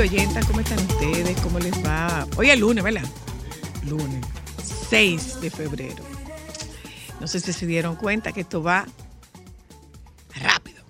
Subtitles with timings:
[0.00, 1.40] Oyentas, ¿cómo están ustedes?
[1.40, 2.26] ¿Cómo les va?
[2.36, 3.04] Hoy es lunes, ¿verdad?
[3.88, 4.26] Lunes,
[4.90, 6.04] 6 de febrero.
[7.18, 8.86] No sé si se dieron cuenta que esto va
[10.34, 10.84] rápido.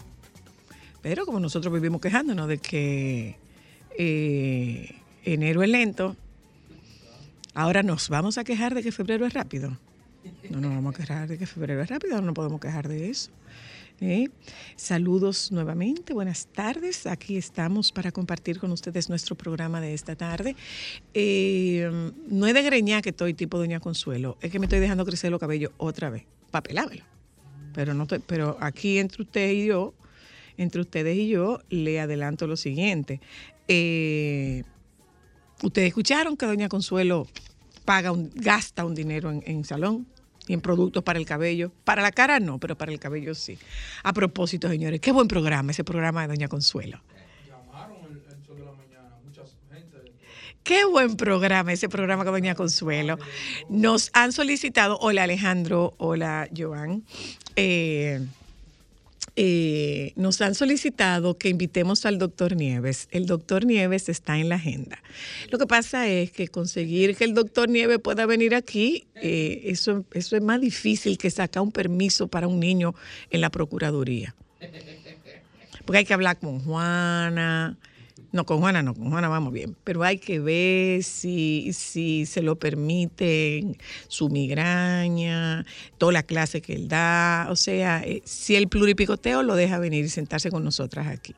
[1.03, 3.39] Pero como nosotros vivimos quejándonos de que
[3.97, 6.17] eh, enero es lento,
[7.55, 9.79] ahora nos vamos a quejar de que febrero es rápido.
[10.51, 13.31] No nos vamos a quejar de que febrero es rápido, no podemos quejar de eso.
[14.01, 14.29] ¿eh?
[14.77, 17.07] Saludos nuevamente, buenas tardes.
[17.07, 20.55] Aquí estamos para compartir con ustedes nuestro programa de esta tarde.
[21.15, 25.07] Eh, no es de greña que estoy tipo Doña Consuelo, es que me estoy dejando
[25.07, 27.05] crecer los cabellos otra vez, para pelármelo.
[27.75, 29.95] Pero, no estoy- pero aquí entre usted y yo,
[30.59, 33.21] entre ustedes y yo, le adelanto lo siguiente.
[33.69, 34.63] Eh,
[35.63, 37.27] ustedes escucharon que Doña Consuelo
[37.87, 40.07] paga un, gasta un dinero en salón
[40.47, 41.73] y en productos para el cabello.
[41.85, 43.59] Para la cara no, pero para el cabello sí.
[44.03, 47.01] A propósito, señores, qué buen programa ese programa de Doña Consuelo.
[50.67, 53.19] Qué buen programa, ese programa con Doña Consuelo.
[53.69, 57.05] Nos han solicitado, hola Alejandro, hola Joan,
[57.55, 58.27] eh,
[59.39, 63.07] eh, nos han solicitado que invitemos al doctor Nieves.
[63.11, 65.03] El doctor Nieves está en la agenda.
[65.51, 70.07] Lo que pasa es que conseguir que el doctor Nieves pueda venir aquí, eh, eso,
[70.13, 72.95] eso es más difícil que sacar un permiso para un niño
[73.31, 74.35] en la Procuraduría.
[75.85, 77.77] Porque hay que hablar con Juana.
[78.33, 79.77] No, con Juana no, con Juana vamos bien.
[79.85, 83.79] Pero hay que ver si, si se lo permiten
[84.09, 85.65] su migraña,
[85.99, 87.47] toda la clase que él da.
[87.51, 91.35] O sea, eh, si el pluripicoteo lo deja venir y sentarse con nosotras aquí.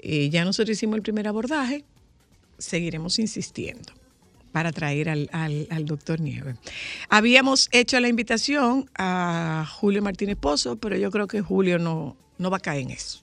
[0.00, 1.84] Eh, ya nosotros hicimos el primer abordaje,
[2.58, 3.92] seguiremos insistiendo
[4.52, 6.56] para traer al, al- doctor Nieves.
[7.08, 12.50] Habíamos hecho la invitación a Julio Martínez Pozo, pero yo creo que Julio no, no
[12.50, 13.22] va a caer en eso.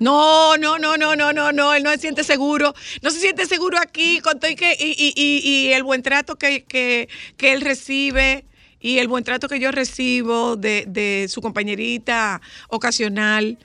[0.00, 3.46] No, no, no, no, no, no, no, él no se siente seguro, no se siente
[3.46, 7.52] seguro aquí con todo y, que, y, y- y- el buen trato que, que- que
[7.52, 8.44] él recibe
[8.80, 13.58] y el buen trato que yo recibo de, de su compañerita ocasional.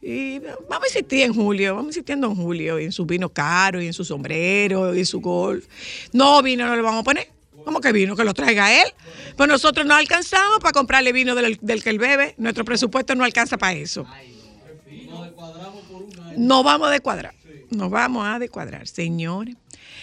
[0.00, 0.38] Y
[0.68, 3.86] vamos a insistir en Julio, vamos insistiendo en Julio, y en su vino caro, y
[3.86, 5.64] en su sombrero, y en su golf.
[6.12, 7.28] No, vino no le vamos a poner.
[7.64, 8.16] ¿Cómo que vino?
[8.16, 8.88] Que lo traiga él.
[9.36, 12.34] Pues nosotros no alcanzamos para comprarle vino del, del que él bebe.
[12.38, 14.04] Nuestro presupuesto no alcanza para eso.
[16.36, 17.34] No vamos a descuadrar.
[17.70, 18.86] Nos vamos a descuadrar.
[18.86, 19.56] Señores,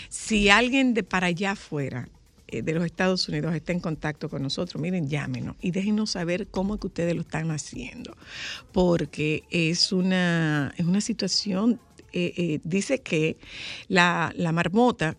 [0.09, 2.09] si alguien de para allá afuera
[2.47, 6.47] eh, de los Estados Unidos está en contacto con nosotros, miren, llámenos y déjenos saber
[6.47, 8.15] cómo es que ustedes lo están haciendo.
[8.71, 11.79] Porque es una, es una situación,
[12.11, 13.37] eh, eh, dice que
[13.87, 15.15] la, la marmota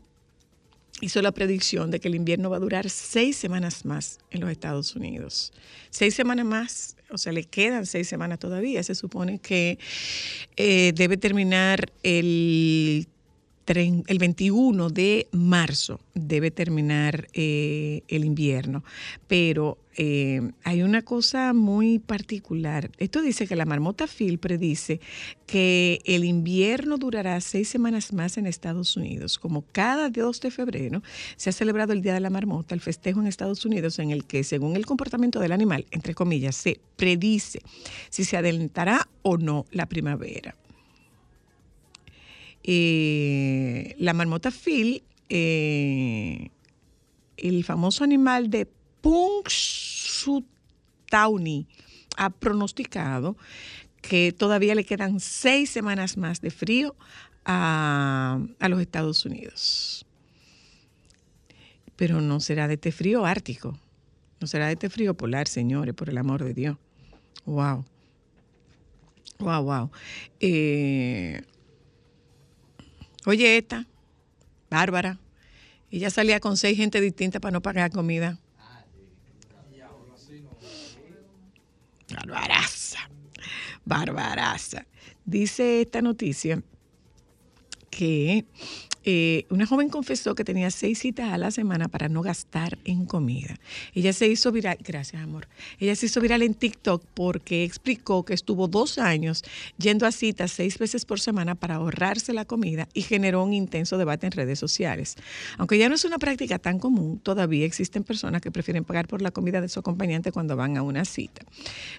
[1.00, 4.50] hizo la predicción de que el invierno va a durar seis semanas más en los
[4.50, 5.52] Estados Unidos.
[5.90, 8.82] Seis semanas más, o sea, le quedan seis semanas todavía.
[8.82, 9.78] Se supone que
[10.56, 13.06] eh, debe terminar el
[13.66, 18.82] el 21 de marzo debe terminar eh, el invierno,
[19.28, 22.90] pero eh, hay una cosa muy particular.
[22.98, 25.00] Esto dice que la marmota Phil predice
[25.46, 29.38] que el invierno durará seis semanas más en Estados Unidos.
[29.38, 31.02] Como cada 2 de febrero
[31.36, 34.24] se ha celebrado el Día de la Marmota, el festejo en Estados Unidos en el
[34.24, 37.60] que, según el comportamiento del animal, entre comillas, se predice
[38.08, 40.56] si se adelantará o no la primavera.
[42.62, 46.50] Eh, la marmota Phil, eh,
[47.36, 48.68] el famoso animal de
[49.00, 51.66] Punxsutawney,
[52.16, 53.36] ha pronosticado
[54.02, 56.96] que todavía le quedan seis semanas más de frío
[57.44, 60.04] a, a los Estados Unidos.
[61.96, 63.78] Pero no será de este frío ártico,
[64.40, 66.76] no será de este frío polar, señores, por el amor de Dios.
[67.44, 67.84] Wow.
[69.38, 69.90] Wow, wow.
[73.26, 73.86] Oye, esta,
[74.70, 75.18] Bárbara,
[75.90, 78.38] ella salía con seis gente distinta para no pagar comida.
[82.08, 83.10] Barbaraza,
[83.84, 84.86] barbaraza.
[85.24, 86.62] Dice esta noticia
[87.90, 88.44] que
[89.04, 93.06] eh, una joven confesó que tenía seis citas a la semana para no gastar en
[93.06, 93.56] comida.
[93.94, 95.48] Ella se hizo viral, gracias amor,
[95.78, 99.42] ella se hizo viral en TikTok porque explicó que estuvo dos años
[99.78, 103.98] yendo a citas seis veces por semana para ahorrarse la comida y generó un intenso
[103.98, 105.16] debate en redes sociales.
[105.58, 109.22] Aunque ya no es una práctica tan común, todavía existen personas que prefieren pagar por
[109.22, 111.42] la comida de su acompañante cuando van a una cita.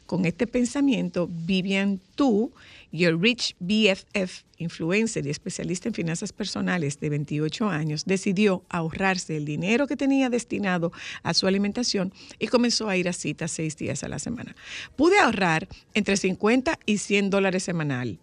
[0.05, 2.51] Con este pensamiento, Vivian Tu,
[2.91, 9.45] Your Rich BFF, influencer y especialista en finanzas personales de 28 años, decidió ahorrarse el
[9.45, 10.91] dinero que tenía destinado
[11.23, 14.55] a su alimentación y comenzó a ir a citas seis días a la semana.
[14.95, 18.19] Pude ahorrar entre 50 y 100 dólares semanal.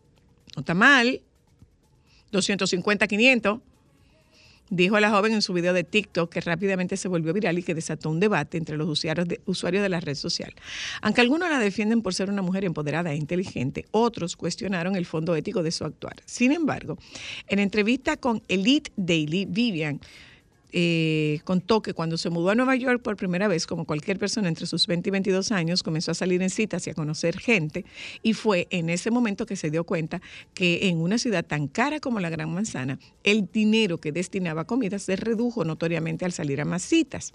[0.55, 1.23] No está mal.
[2.31, 3.61] 250, 500
[4.71, 7.75] dijo la joven en su video de TikTok que rápidamente se volvió viral y que
[7.75, 10.55] desató un debate entre los usuarios de, usuarios de la red social.
[11.03, 15.35] Aunque algunos la defienden por ser una mujer empoderada e inteligente, otros cuestionaron el fondo
[15.35, 16.17] ético de su actuar.
[16.27, 16.99] Sin embargo,
[17.49, 20.01] en entrevista con Elite Daily, Vivian
[20.73, 24.49] eh, contó que cuando se mudó a Nueva York por primera vez, como cualquier persona
[24.49, 27.85] entre sus 20 y 22 años, comenzó a salir en citas y a conocer gente
[28.23, 30.21] y fue en ese momento que se dio cuenta
[30.55, 34.67] que en una ciudad tan cara como la Gran Manzana, el dinero que destinaba a
[34.67, 37.33] comida se redujo notoriamente al salir a más citas.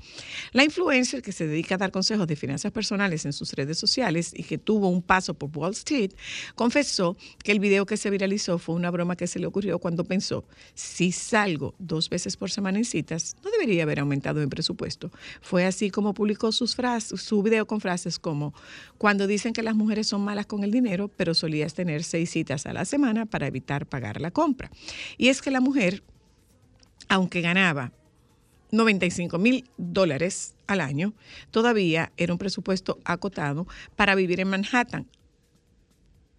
[0.51, 4.31] La influencer que se dedica a dar consejos de finanzas personales en sus redes sociales
[4.35, 6.12] y que tuvo un paso por Wall Street,
[6.56, 10.03] confesó que el video que se viralizó fue una broma que se le ocurrió cuando
[10.03, 15.11] pensó, si salgo dos veces por semana en citas, no debería haber aumentado mi presupuesto.
[15.41, 18.53] Fue así como publicó sus frases, su video con frases como,
[18.97, 22.65] cuando dicen que las mujeres son malas con el dinero, pero solías tener seis citas
[22.65, 24.69] a la semana para evitar pagar la compra.
[25.17, 26.03] Y es que la mujer,
[27.09, 27.91] aunque ganaba
[28.71, 31.13] 95 mil dólares al año,
[31.51, 35.07] todavía era un presupuesto acotado para vivir en Manhattan.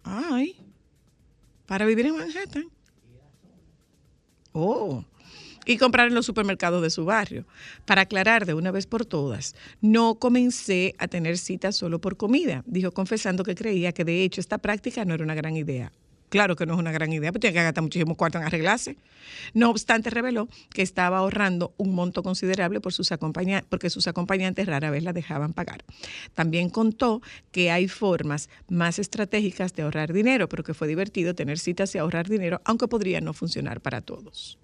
[0.03, 0.57] Ay,
[1.65, 2.69] para vivir en Manhattan.
[4.51, 5.03] Oh,
[5.65, 7.45] y comprar en los supermercados de su barrio.
[7.85, 12.63] Para aclarar de una vez por todas, no comencé a tener citas solo por comida,
[12.65, 15.91] dijo confesando que creía que de hecho esta práctica no era una gran idea.
[16.29, 18.97] Claro que no es una gran idea, porque tiene que gastar muchísimo cuarto en arreglarse.
[19.53, 23.09] No obstante, reveló que estaba ahorrando un monto considerable por sus
[23.69, 25.85] porque sus acompañantes rara vez la dejaban pagar.
[26.33, 27.21] También contó
[27.51, 31.99] que hay formas más estratégicas de ahorrar dinero, pero que fue divertido tener citas y
[31.99, 34.57] ahorrar dinero, aunque podría no funcionar para todos.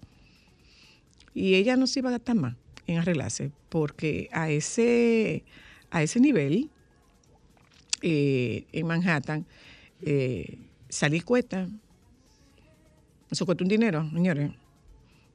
[1.34, 5.44] Y ella no se iba a gastar más en arreglarse, porque a ese,
[5.90, 6.70] a ese nivel,
[8.02, 9.46] eh, en Manhattan,
[10.02, 10.58] eh,
[10.88, 11.68] salir cuesta.
[13.30, 14.50] Eso cuesta un dinero, señores.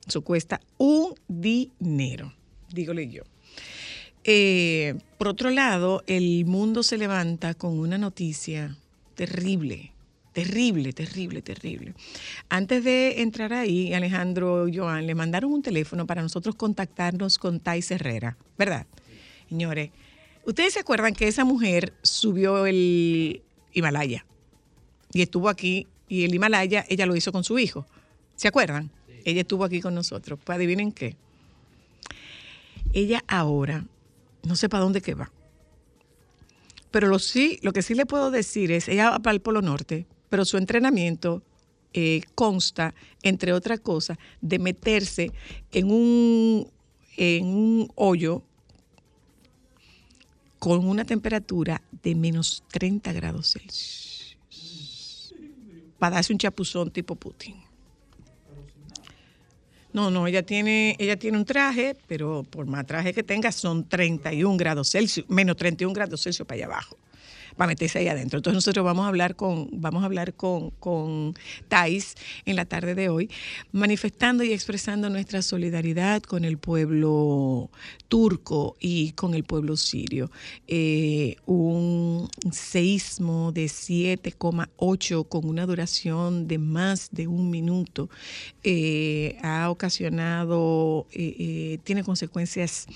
[0.06, 2.34] Eso cuesta un dinero,
[2.70, 3.24] dígole yo.
[4.24, 8.78] Eh, por otro lado, el mundo se levanta con una noticia
[9.16, 9.94] terrible,
[10.38, 11.96] terrible, terrible, terrible.
[12.48, 17.60] Antes de entrar ahí, Alejandro y Joan le mandaron un teléfono para nosotros contactarnos con
[17.60, 18.86] Thais Herrera, ¿verdad?
[19.50, 19.90] Señores,
[20.46, 23.42] ustedes se acuerdan que esa mujer subió el
[23.74, 24.28] Himalaya
[25.12, 27.88] y estuvo aquí y el Himalaya ella lo hizo con su hijo.
[28.36, 28.92] ¿Se acuerdan?
[29.26, 30.38] Ella estuvo aquí con nosotros.
[30.44, 31.16] Pues adivinen qué.
[32.94, 33.86] Ella ahora
[34.44, 35.32] no sé para dónde que va.
[36.92, 39.64] Pero lo, sí, lo que sí le puedo decir es, ella va para el Polo
[39.64, 41.44] Norte, pero su entrenamiento
[41.94, 42.94] eh, consta,
[43.24, 45.32] entre otras cosas, de meterse
[45.72, 46.70] en un,
[47.16, 48.44] en un hoyo
[50.60, 54.38] con una temperatura de menos 30 grados Celsius
[55.98, 57.56] para darse un chapuzón tipo Putin.
[59.94, 63.88] No, no, ella tiene, ella tiene un traje, pero por más traje que tenga son
[63.88, 66.98] 31 grados Celsius, menos 31 grados Celsius para allá abajo
[67.58, 68.38] para meterse ahí adentro.
[68.38, 71.34] Entonces nosotros vamos a hablar con, vamos a hablar con, con
[71.68, 73.30] Thais en la tarde de hoy,
[73.72, 77.70] manifestando y expresando nuestra solidaridad con el pueblo
[78.08, 80.32] turco y con el pueblo sirio.
[80.68, 88.10] Eh, un seísmo de 7,8 con una duración de más de un minuto
[88.64, 92.88] eh, ha ocasionado, eh, tiene consecuencias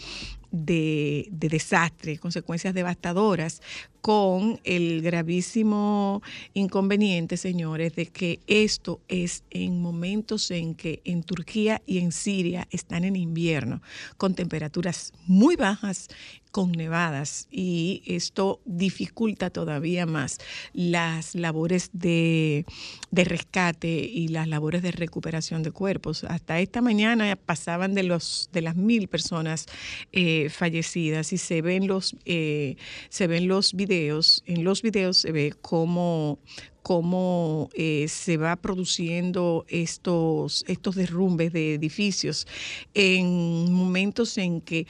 [0.51, 3.61] de, de desastre, consecuencias devastadoras,
[4.01, 6.21] con el gravísimo
[6.53, 12.67] inconveniente, señores, de que esto es en momentos en que en Turquía y en Siria
[12.71, 13.81] están en invierno,
[14.17, 16.09] con temperaturas muy bajas,
[16.51, 20.37] con nevadas, y esto dificulta todavía más
[20.73, 22.65] las labores de,
[23.11, 26.25] rescate y las labores de recuperación de cuerpos.
[26.25, 29.65] Hasta esta mañana pasaban de los de las mil personas
[30.11, 32.75] eh, fallecidas y se ven los eh,
[33.09, 33.90] se ven los videos.
[33.91, 36.39] En los videos se ve cómo
[36.81, 42.47] cómo eh, se va produciendo estos, estos derrumbes de edificios.
[42.93, 44.87] En momentos en que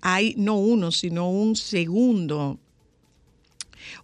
[0.00, 2.58] hay no uno, sino un segundo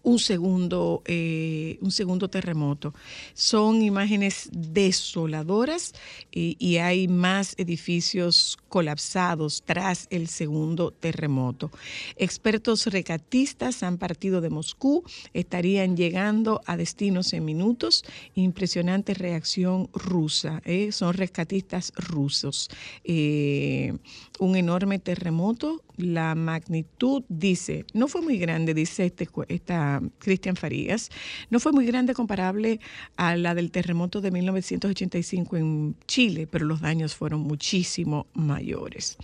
[0.02, 2.95] un segundo, eh, un segundo terremoto.
[3.35, 5.92] Son imágenes desoladoras
[6.30, 11.71] y, y hay más edificios colapsados tras el segundo terremoto.
[12.16, 15.02] Expertos recatistas han partido de Moscú,
[15.33, 18.04] estarían llegando a destinos en minutos.
[18.35, 20.62] Impresionante reacción rusa.
[20.64, 20.92] ¿eh?
[20.92, 22.68] Son rescatistas rusos.
[23.04, 23.95] Eh,
[24.38, 25.83] un enorme terremoto.
[25.96, 31.10] La magnitud, dice, no fue muy grande, dice este, esta Cristian Farías,
[31.48, 32.80] no fue muy grande comparable
[33.16, 39.16] a la del terremoto de 1985 en Chile, pero los daños fueron muchísimo mayores.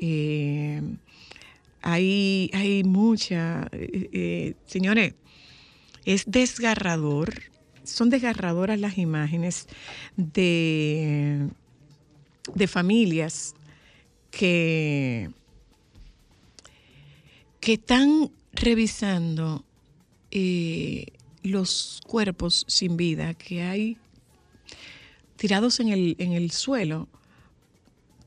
[0.00, 0.82] Eh,
[1.82, 5.14] hay, hay mucha, eh, eh, señores,
[6.04, 7.32] es desgarrador,
[7.84, 9.68] son desgarradoras las imágenes
[10.16, 11.48] de,
[12.54, 13.54] de familias
[14.30, 15.30] que,
[17.64, 19.64] que están revisando
[20.30, 21.06] eh,
[21.42, 23.96] los cuerpos sin vida que hay
[25.36, 27.08] tirados en el, en el suelo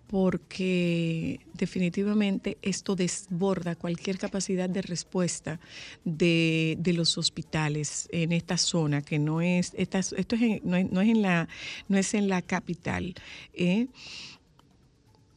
[0.07, 5.59] porque definitivamente esto desborda cualquier capacidad de respuesta
[6.03, 10.77] de, de los hospitales en esta zona que no es esta- esto es en- no,
[10.77, 11.47] es, en la
[11.89, 13.13] no es en la capital
[13.53, 13.85] ¿eh?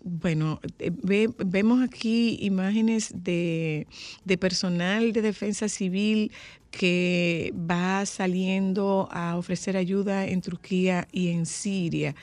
[0.02, 3.87] Bueno, eh, ve- vemos aquí imágenes de,
[4.25, 6.33] de personal de defensa civil
[6.71, 12.14] que va saliendo a ofrecer ayuda en Turquía y en Siria.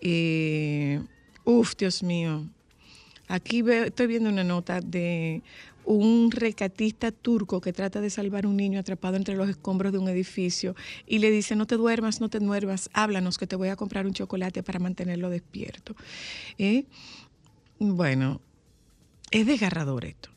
[0.00, 1.00] Eh,
[1.44, 2.48] uf, Dios mío.
[3.28, 5.42] Aquí estoy viendo una nota de
[5.84, 9.98] un recatista turco que trata de salvar a un niño atrapado entre los escombros de
[9.98, 10.74] un edificio
[11.06, 14.06] y le dice, no te duermas, no te duermas, háblanos que te voy a comprar
[14.06, 15.94] un chocolate para mantenerlo despierto.
[16.58, 16.84] ¿Eh?
[17.82, 18.42] Bueno,
[19.30, 20.28] es desgarrador esto.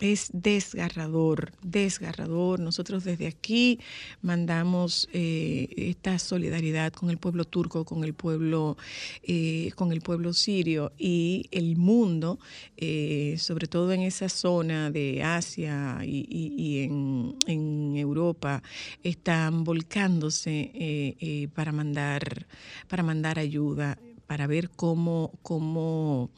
[0.00, 2.58] Es desgarrador, desgarrador.
[2.58, 3.80] Nosotros desde aquí
[4.22, 8.78] mandamos eh, esta solidaridad con el pueblo turco, con el pueblo,
[9.22, 12.38] eh, con el pueblo sirio y el mundo,
[12.78, 18.62] eh, sobre todo en esa zona de Asia y, en, en Europa,
[19.02, 22.46] están volcándose para mandar,
[22.88, 26.30] para mandar ayuda, para ver cómo, cómo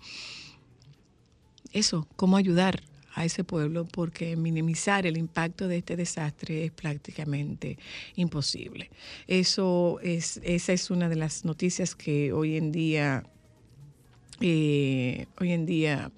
[1.73, 2.83] eso, cómo ayudar
[3.15, 7.79] a ese pueblo, porque minimizar el impacto de este desastre es prácticamente
[8.15, 8.91] imposible.
[9.27, 13.25] Eso es, esa es una de las noticias que hoy en día,
[14.41, 16.13] eh, hoy en día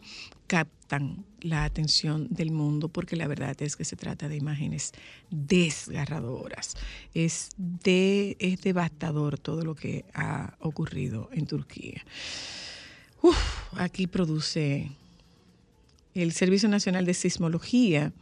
[0.46, 4.92] captan la atención del mundo, porque la verdad es que se trata de imágenes
[5.30, 6.74] desgarradoras.
[7.14, 12.04] Es, de, es devastador todo lo que ha ocurrido en Turquía.
[13.76, 14.90] Aquí produce
[16.14, 18.12] el Servicio Nacional de Sismología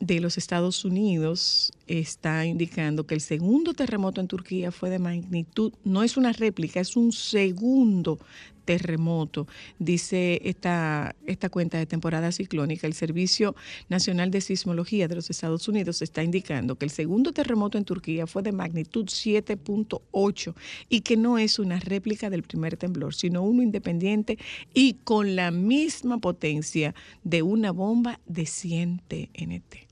[0.00, 5.72] de los Estados Unidos está indicando que el segundo terremoto en Turquía fue de magnitud,
[5.84, 8.18] no es una réplica, es un segundo
[8.64, 9.46] terremoto,
[9.78, 12.86] dice esta, esta cuenta de temporada ciclónica.
[12.86, 13.54] El Servicio
[13.88, 18.26] Nacional de Sismología de los Estados Unidos está indicando que el segundo terremoto en Turquía
[18.26, 20.54] fue de magnitud 7.8
[20.88, 24.38] y que no es una réplica del primer temblor, sino uno independiente
[24.74, 29.90] y con la misma potencia de una bomba de 100 TNT.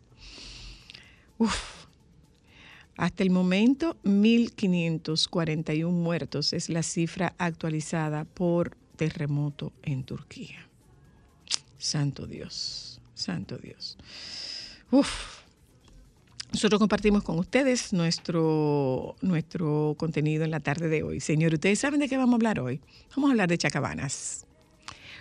[2.98, 10.68] Hasta el momento, 1.541 muertos es la cifra actualizada por terremoto en Turquía.
[11.78, 13.96] Santo Dios, santo Dios.
[14.90, 15.44] Uf.
[16.52, 21.20] Nosotros compartimos con ustedes nuestro, nuestro contenido en la tarde de hoy.
[21.20, 22.80] Señor, ¿ustedes saben de qué vamos a hablar hoy?
[23.14, 24.44] Vamos a hablar de chacabanas.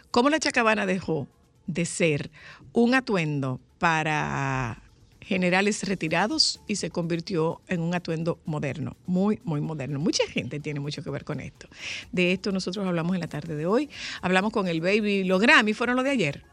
[0.09, 1.27] ¿Cómo la chacabana dejó
[1.67, 2.31] de ser
[2.73, 4.81] un atuendo para
[5.27, 9.99] generales retirados y se convirtió en un atuendo moderno, muy, muy moderno.
[9.99, 11.67] Mucha gente tiene mucho que ver con esto.
[12.13, 13.89] De esto nosotros hablamos en la tarde de hoy.
[14.21, 16.43] Hablamos con el baby, los Grammy fueron los de ayer,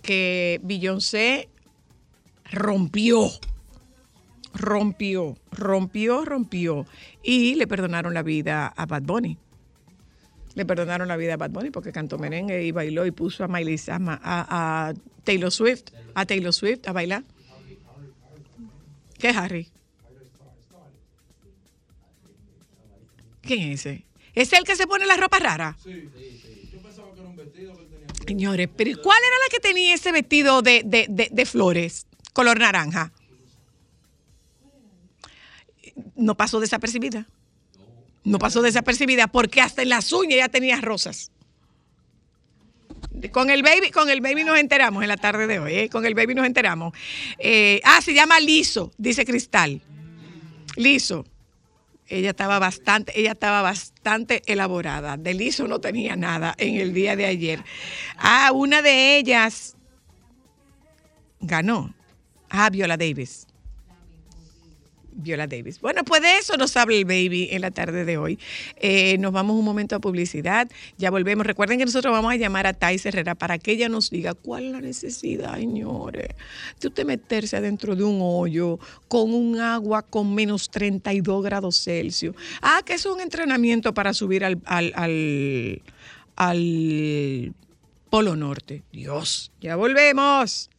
[0.00, 1.50] que Beyoncé
[2.50, 3.28] rompió,
[4.54, 6.86] rompió, rompió, rompió
[7.22, 9.36] y le perdonaron la vida a Bad Bunny.
[10.54, 13.48] Le perdonaron la vida a Bad Bunny porque cantó merengue y bailó y puso a
[13.48, 17.24] Miley a, a, a Taylor Swift, a Taylor Swift a bailar.
[19.20, 19.68] ¿Qué es Harry?
[23.42, 24.04] ¿Quién es ese?
[24.34, 25.76] ¿Es el que se pone la ropa rara?
[28.26, 32.06] Señores, pero ¿y ¿cuál era la que tenía ese vestido de, de- de- de flores,
[32.32, 33.12] color naranja?
[36.14, 37.26] No pasó desapercibida.
[38.24, 41.32] No pasó desapercibida porque hasta en las uñas ya tenía rosas.
[43.28, 45.88] Con el baby, con el baby nos enteramos en la tarde de hoy, ¿eh?
[45.88, 46.94] con el baby nos enteramos.
[47.38, 49.80] Eh, ah, se llama Liso, dice Cristal.
[50.76, 51.26] Liso.
[52.08, 55.16] Ella estaba bastante, ella estaba bastante elaborada.
[55.16, 57.62] De liso no tenía nada en el día de ayer.
[58.16, 59.76] Ah, una de ellas
[61.40, 61.94] ganó.
[62.48, 63.46] Ah, Viola Davis.
[65.12, 65.80] Viola Davis.
[65.80, 68.38] Bueno, pues de eso nos habla el baby en la tarde de hoy.
[68.76, 70.68] Eh, nos vamos un momento a publicidad.
[70.98, 71.46] Ya volvemos.
[71.46, 74.66] Recuerden que nosotros vamos a llamar a Thais Herrera para que ella nos diga cuál
[74.66, 76.28] es la necesidad, señores,
[76.80, 82.34] de usted meterse adentro de un hoyo con un agua con menos 32 grados Celsius.
[82.62, 85.82] Ah, que es un entrenamiento para subir al, al, al,
[86.36, 87.54] al
[88.10, 88.82] Polo Norte.
[88.92, 90.70] Dios, ya volvemos.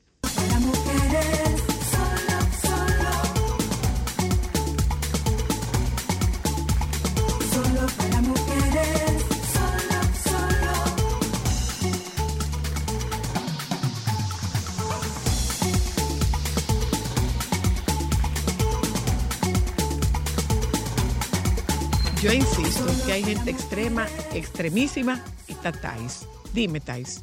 [22.21, 26.27] Yo insisto que hay gente extrema, extremísima y está Thais.
[26.53, 27.21] Dime, Thais.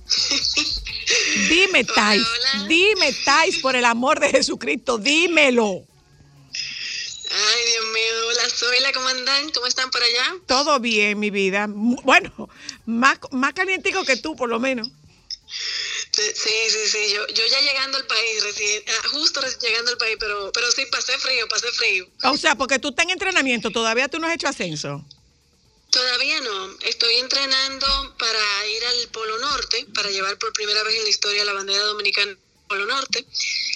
[1.48, 2.26] Dime, Thais.
[2.66, 5.84] Dime, Thais, por el amor de Jesucristo, dímelo.
[7.30, 8.28] Ay, Dios mío.
[8.28, 9.52] Hola, soy la comandante.
[9.52, 10.34] ¿Cómo están por allá?
[10.46, 11.66] Todo bien, mi vida.
[11.68, 12.48] Bueno,
[12.84, 14.90] más, más calientico que tú, por lo menos.
[16.38, 17.12] Sí, sí, sí.
[17.14, 20.86] Yo, yo ya llegando al país, recién, ah, justo llegando al país, pero, pero sí,
[20.86, 22.06] pasé frío, pasé frío.
[22.22, 25.04] O sea, porque tú estás en entrenamiento, todavía tú no has hecho ascenso.
[25.90, 26.76] Todavía no.
[26.82, 27.86] Estoy entrenando
[28.18, 31.82] para ir al Polo Norte, para llevar por primera vez en la historia la bandera
[31.84, 33.24] dominicana al Polo Norte,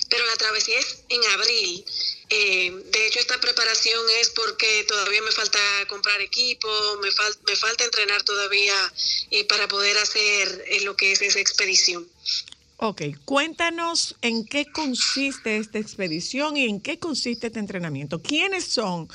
[0.08, 1.84] pero la travesía es en abril.
[2.28, 6.68] Eh, de hecho, esta preparación es porque todavía me falta comprar equipo,
[7.02, 8.92] me, fal- me falta entrenar todavía
[9.30, 12.08] eh, para poder hacer eh, lo que es esa expedición.
[12.84, 18.20] Ok, cuéntanos en qué consiste esta expedición y en qué consiste este entrenamiento.
[18.20, 19.08] ¿Quiénes son?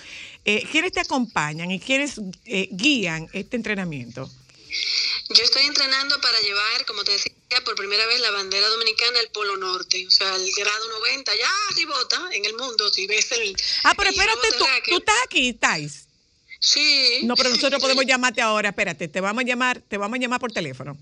[0.45, 2.13] eh, ¿Quiénes te acompañan y quiénes
[2.45, 4.31] eh, guían este entrenamiento?
[5.31, 7.33] Yo estoy entrenando para llevar, como te decía,
[7.65, 11.49] por primera vez la bandera dominicana al Polo Norte, o sea, el grado 90, ya
[11.71, 13.53] arribota en el mundo, si ves el...
[13.83, 16.07] Ah, pero el espérate, tú, tú estás aquí, Thais.
[16.61, 17.19] Sí.
[17.23, 18.69] No, pero nosotros podemos llamarte ahora.
[18.69, 20.97] Espérate, te vamos a llamar, te vamos a llamar por teléfono.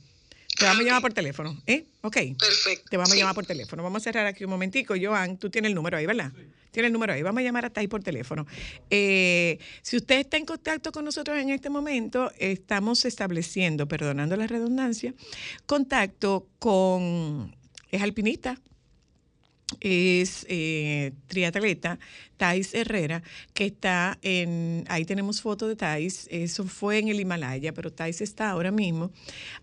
[0.57, 1.85] Te vamos a llamar por teléfono, ¿eh?
[2.01, 2.17] Ok.
[2.39, 2.89] Perfecto.
[2.89, 3.19] Te vamos a sí.
[3.19, 3.83] llamar por teléfono.
[3.83, 4.93] Vamos a cerrar aquí un momentico.
[5.01, 6.31] Joan, tú tienes el número ahí, ¿verdad?
[6.71, 7.21] Tienes el número ahí.
[7.21, 8.45] Vamos a llamar a Tai por teléfono.
[8.89, 14.47] Eh, si usted está en contacto con nosotros en este momento, estamos estableciendo, perdonando la
[14.47, 15.13] redundancia,
[15.65, 17.55] contacto con...
[17.91, 18.59] Es alpinista,
[19.79, 21.97] es eh, triatleta
[22.37, 27.73] Thais Herrera, que está en, ahí tenemos foto de Thais, eso fue en el Himalaya,
[27.73, 29.11] pero Thais está ahora mismo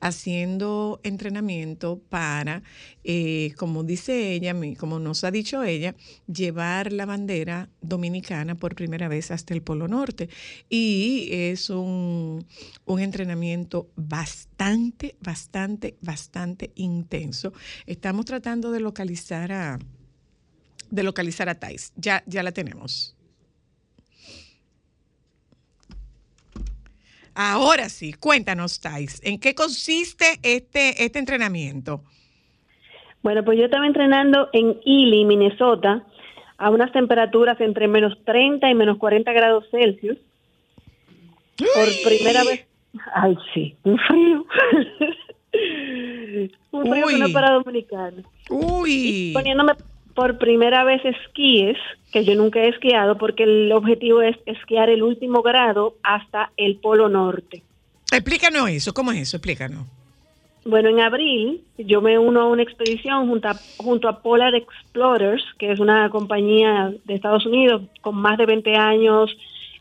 [0.01, 2.63] haciendo entrenamiento para,
[3.05, 5.95] eh, como dice ella, como nos ha dicho ella,
[6.27, 10.29] llevar la bandera dominicana por primera vez hasta el Polo Norte.
[10.69, 12.47] Y es un,
[12.85, 17.53] un entrenamiento bastante, bastante, bastante intenso.
[17.87, 19.79] Estamos tratando de localizar a
[20.93, 21.93] de localizar a Thais.
[21.97, 23.17] Ya, ya la tenemos.
[27.35, 32.03] Ahora sí, cuéntanos, Thais, ¿en qué consiste este, este entrenamiento?
[33.23, 36.05] Bueno, pues yo estaba entrenando en Ely, Minnesota,
[36.59, 40.19] a unas temperaturas entre menos 30 y menos 40 grados Celsius.
[41.57, 42.67] Por primera vez.
[43.15, 44.45] Ay, sí, un frío.
[46.73, 47.33] un frío que no Uy.
[47.33, 48.23] para dominicano.
[48.51, 49.31] Uy.
[49.33, 49.73] Poniéndome
[50.15, 51.77] por primera vez esquíes,
[52.13, 56.77] que yo nunca he esquiado, porque el objetivo es esquiar el último grado hasta el
[56.77, 57.63] Polo Norte.
[58.13, 59.39] Explícanos eso, ¿cómo es eso?
[59.39, 59.87] Explícanos.
[60.65, 65.43] Bueno, en abril yo me uno a una expedición junto a, junto a Polar Explorers,
[65.59, 69.31] que es una compañía de Estados Unidos con más de 20 años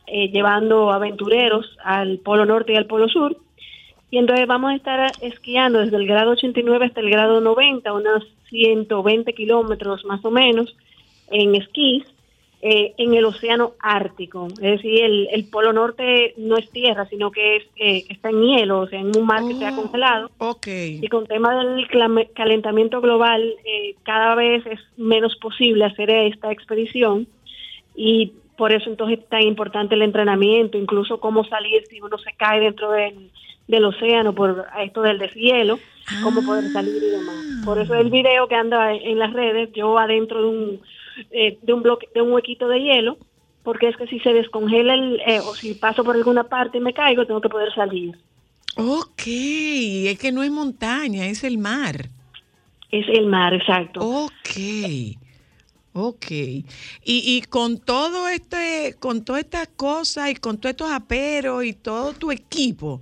[0.08, 3.38] eh, llevando aventureros al Polo Norte y al Polo Sur.
[4.12, 8.28] Y entonces vamos a estar esquiando desde el grado 89 hasta el grado 90, unos
[8.50, 10.76] 120 kilómetros más o menos
[11.32, 12.04] en esquís
[12.62, 14.48] eh, en el océano Ártico.
[14.62, 18.44] Es decir, el, el Polo Norte no es tierra, sino que es, eh, está en
[18.44, 20.30] hielo, o sea, en un mar que se ha Oh, congelado.
[20.38, 20.68] Ok.
[20.68, 21.88] Y con tema del
[22.36, 27.28] calentamiento global, eh, cada vez es menos posible hacer esta expedición
[27.96, 32.34] y por eso entonces es tan importante el entrenamiento, incluso cómo salir si uno se
[32.34, 33.32] cae dentro del,
[33.68, 35.80] del océano por esto del deshielo,
[36.24, 37.36] cómo poder salir y demás.
[37.64, 40.82] Por eso el video que anda en las redes, yo adentro de un,
[41.32, 43.18] eh, de un bloque, de un huequito de hielo,
[43.64, 46.82] porque es que si se descongela el, eh, o si paso por alguna parte y
[46.82, 48.18] me caigo, tengo que poder salir.
[48.78, 52.10] Ok, es que no es montaña, es el mar.
[52.90, 54.00] Es el mar, exacto.
[54.02, 54.58] Ok,
[55.94, 56.26] ok.
[56.32, 56.66] Y,
[57.06, 62.14] y con todo este, con todas estas cosas y con todos estos aperos y todo
[62.14, 63.00] tu equipo,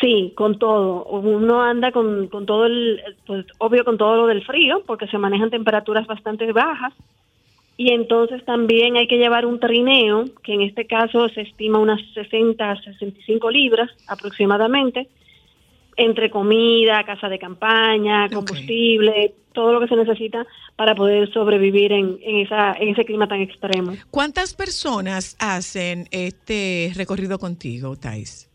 [0.00, 1.04] Sí, con todo.
[1.04, 5.18] Uno anda con, con todo el, pues obvio con todo lo del frío, porque se
[5.18, 6.92] manejan temperaturas bastante bajas.
[7.78, 12.00] Y entonces también hay que llevar un trineo, que en este caso se estima unas
[12.14, 15.08] 60, 65 libras aproximadamente,
[15.96, 22.18] entre comida, casa de campaña, combustible, todo lo que se necesita para poder sobrevivir en,
[22.22, 23.92] en, esa, en ese clima tan extremo.
[24.10, 28.50] ¿cuántas personas hacen este recorrido contigo, Thais?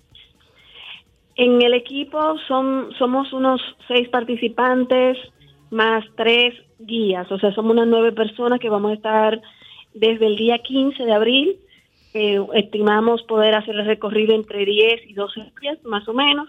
[1.42, 5.18] En el equipo son somos unos seis participantes
[5.72, 9.42] más tres guías, o sea, somos unas nueve personas que vamos a estar
[9.96, 11.56] desde el día 15 de abril.
[12.14, 16.48] Eh, estimamos poder hacer el recorrido entre 10 y 12 días, más o menos.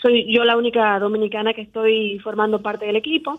[0.00, 3.38] Soy yo la única dominicana que estoy formando parte del equipo.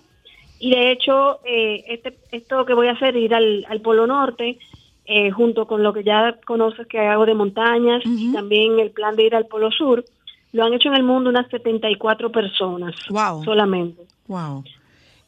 [0.59, 4.59] Y de hecho, eh, este, esto que voy a hacer, ir al, al Polo Norte,
[5.05, 9.15] eh, junto con lo que ya conoces que hago de montañas y también el plan
[9.15, 10.05] de ir al Polo Sur,
[10.53, 13.43] lo han hecho en el mundo unas 74 personas Wow.
[13.43, 14.01] solamente.
[14.27, 14.63] Wow.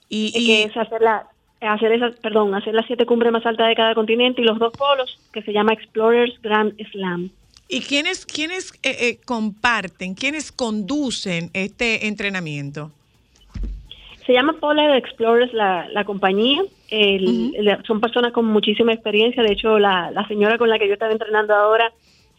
[0.07, 1.27] Y, Que es hacer la,
[1.61, 4.71] hacer esas, perdón, hacer las siete cumbres más altas de cada continente y los dos
[4.73, 7.29] polos, que se llama Explorers Grand Slam.
[7.67, 12.91] ¿Y quiénes, quiénes eh, eh, comparten, quiénes conducen este entrenamiento?
[14.27, 16.61] Se llama Polar Explorers la, la compañía.
[16.89, 19.41] El- son personas con muchísima experiencia.
[19.43, 21.91] De hecho, la, la señora con la que yo estaba entrenando ahora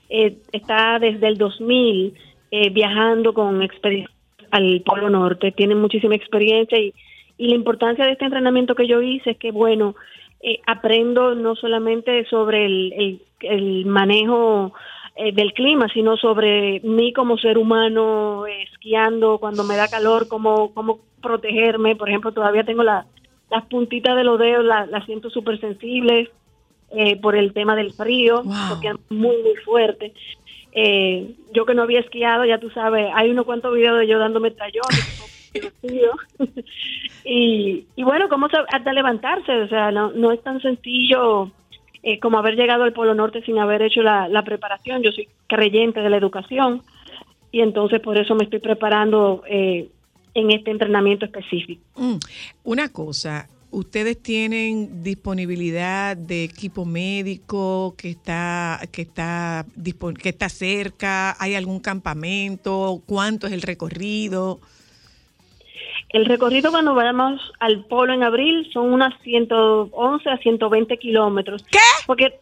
[0.09, 2.15] eh, está desde el 2000
[2.51, 4.15] eh, viajando con expediciones
[4.51, 5.53] al Polo Norte.
[5.53, 6.95] Tiene muchísima experiencia y,
[7.37, 9.95] y la importancia de este entrenamiento que yo hice es que, bueno,
[10.41, 14.73] eh, aprendo no solamente sobre el, el- el manejo
[15.17, 20.29] eh, del clima, sino sobre mí como ser humano eh, esquiando cuando me da calor,
[20.29, 21.97] cómo, cómo protegerme.
[21.97, 23.07] Por ejemplo, todavía tengo la-
[23.51, 26.29] las puntitas de los dedos, la- las siento súper sensibles
[27.21, 28.55] por el tema del frío, Wow.
[28.71, 30.13] porque es muy, muy fuerte.
[30.79, 34.19] Eh, yo que no había esquiado, ya tú sabes, hay unos cuantos videos de yo
[34.19, 35.07] dándome tallones,
[37.25, 41.51] y, y bueno, cómo se- hasta levantarse, o sea, no, no es tan sencillo
[42.03, 45.03] eh, como haber llegado al Polo Norte sin haber hecho la, la preparación.
[45.03, 46.83] Yo soy creyente de la educación
[47.51, 49.89] y entonces por eso me estoy preparando eh,
[50.35, 51.83] en este entrenamiento específico.
[51.97, 52.19] Mm,
[52.65, 59.67] Una cosa, ¿ustedes tienen disponibilidad de equipo médico que está, que está,
[60.23, 61.37] que está cerca?
[61.39, 63.03] ¿Hay algún campamento?
[63.07, 64.61] ¿Cuánto es el recorrido?
[66.09, 71.63] El recorrido cuando vayamos al polo en abril son unas 111 a 120 kilómetros.
[71.71, 71.79] ¿Qué?
[72.07, 72.39] Porque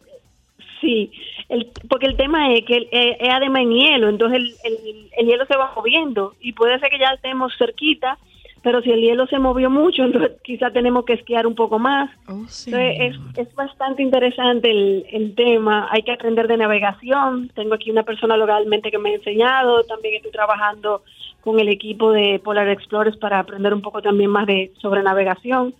[0.79, 1.11] sí,
[1.49, 5.27] el, porque el tema es que eh, es además en hielo, entonces el, el- el
[5.27, 8.17] hielo se va moviendo y puede ser que ya estemos cerquita,
[8.65, 12.09] pero si el hielo se movió mucho, entonces quizá tenemos que esquiar un poco más.
[12.27, 15.87] Oh, Entonces, es, es bastante interesante el, el tema.
[15.91, 17.51] Hay que aprender de navegación.
[17.53, 19.83] Tengo aquí una persona localmente que me ha enseñado.
[19.83, 21.03] También estoy trabajando
[21.41, 25.75] con el equipo de Polar Explorers para aprender un poco también más de sobre navegación.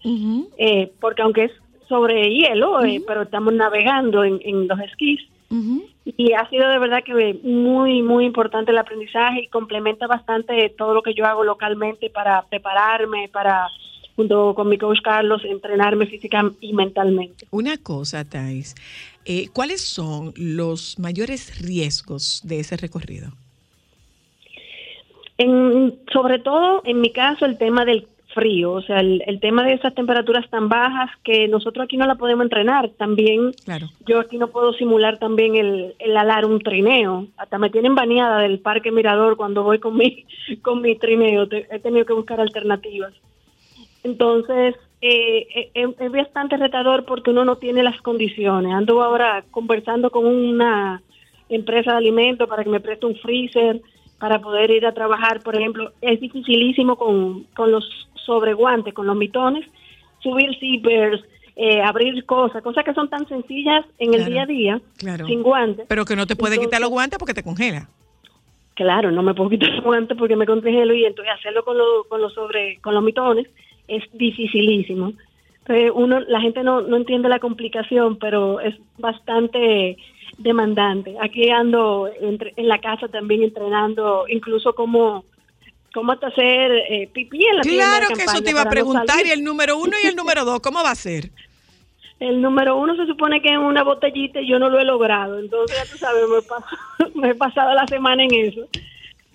[0.59, 1.51] Eh, porque aunque es
[1.89, 5.21] sobre hielo, eh, pero estamos navegando en, en los esquís.
[5.49, 10.93] Y ha sido de verdad que muy, muy importante el aprendizaje y complementa bastante todo
[10.93, 13.69] lo que yo hago localmente para prepararme, para
[14.15, 17.47] junto con mi coach Carlos, entrenarme física y mentalmente.
[17.51, 18.75] Una cosa, Thais,
[19.25, 23.31] eh, ¿cuáles son los mayores riesgos de ese recorrido?
[25.37, 29.63] En, sobre todo, en mi caso, el tema del frío, o sea, el, el tema
[29.63, 32.89] de esas temperaturas tan bajas que nosotros aquí no la podemos entrenar.
[32.97, 33.87] También Claro.
[34.05, 37.25] yo aquí no puedo simular también el, el alar un trineo.
[37.37, 40.25] Hasta me tienen baneada del Parque Mirador cuando voy con mi,
[40.61, 41.47] con mi trineo.
[41.47, 43.13] Te- he tenido que buscar alternativas.
[44.03, 48.71] Entonces, eh, eh, eh, es bastante retador porque uno no tiene las condiciones.
[48.73, 51.01] Ando ahora conversando con una
[51.49, 53.81] empresa de alimentos para que me preste un freezer
[54.19, 55.41] para poder ir a trabajar.
[55.41, 57.87] Por ejemplo, es dificilísimo con, con los
[58.25, 59.65] sobreguantes, con los mitones,
[60.19, 61.23] subir zippers,
[61.55, 65.25] eh, abrir cosas, cosas que son tan sencillas en el día a día, claro.
[65.25, 65.85] sin guantes.
[65.87, 67.87] Pero que no te puede quitar los guantes porque te congela.
[68.73, 72.07] Claro, no me puedo quitar los guantes porque me congelo y entonces hacerlo con, los
[72.07, 73.47] con los sobre con los mitones
[73.87, 75.13] es dificilísimo.
[75.59, 79.97] Entonces uno, la gente no, no entiende la complicación, pero es bastante
[80.37, 81.15] demandante.
[81.21, 85.23] Aquí ando entre- en la casa también entrenando, incluso como
[85.93, 88.65] cómo hasta hacer eh, pipí en la tienda Claro de que eso te iba a
[88.65, 89.25] no preguntar.
[89.25, 91.29] y el número uno y el número dos, ¿cómo va a ser?
[92.19, 95.39] El número uno se supone que es una botellita y yo no lo he logrado.
[95.39, 98.67] Entonces, ya tú sabes, me he, pas- me he pasado la semana en eso,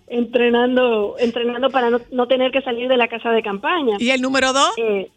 [0.06, 3.96] entrenando entrenando para no, no tener que salir de la casa de campaña.
[3.98, 4.72] ¿Y el número dos?
[4.76, 5.08] Eh,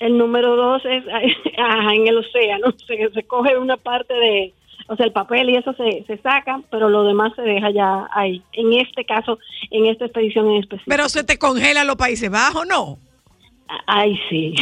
[0.00, 1.04] el número dos es
[1.58, 2.72] ajá, en el océano.
[2.86, 4.52] Se, se coge una parte de,
[4.90, 8.08] o sea, el papel y eso se, se saca, pero lo demás se deja ya
[8.12, 8.42] ahí.
[8.52, 9.38] En este caso,
[9.70, 10.90] en esta expedición en específico.
[10.90, 12.98] Pero se te congela los Países Bajos, ¿no?
[13.86, 14.56] Ay, sí.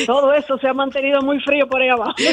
[0.06, 2.14] Todo eso se ha mantenido muy frío por ahí abajo.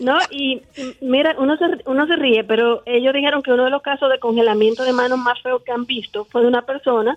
[0.00, 0.60] No, y
[1.00, 4.18] mira, uno se, uno se ríe, pero ellos dijeron que uno de los casos de
[4.18, 7.16] congelamiento de manos más feos que han visto fue de una persona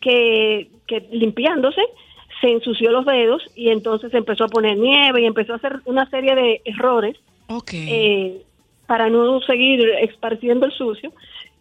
[0.00, 1.82] que, que limpiándose
[2.42, 6.10] se ensució los dedos y entonces empezó a poner nieve y empezó a hacer una
[6.10, 7.16] serie de errores
[7.72, 8.42] eh,
[8.86, 11.12] para no seguir esparciendo el sucio.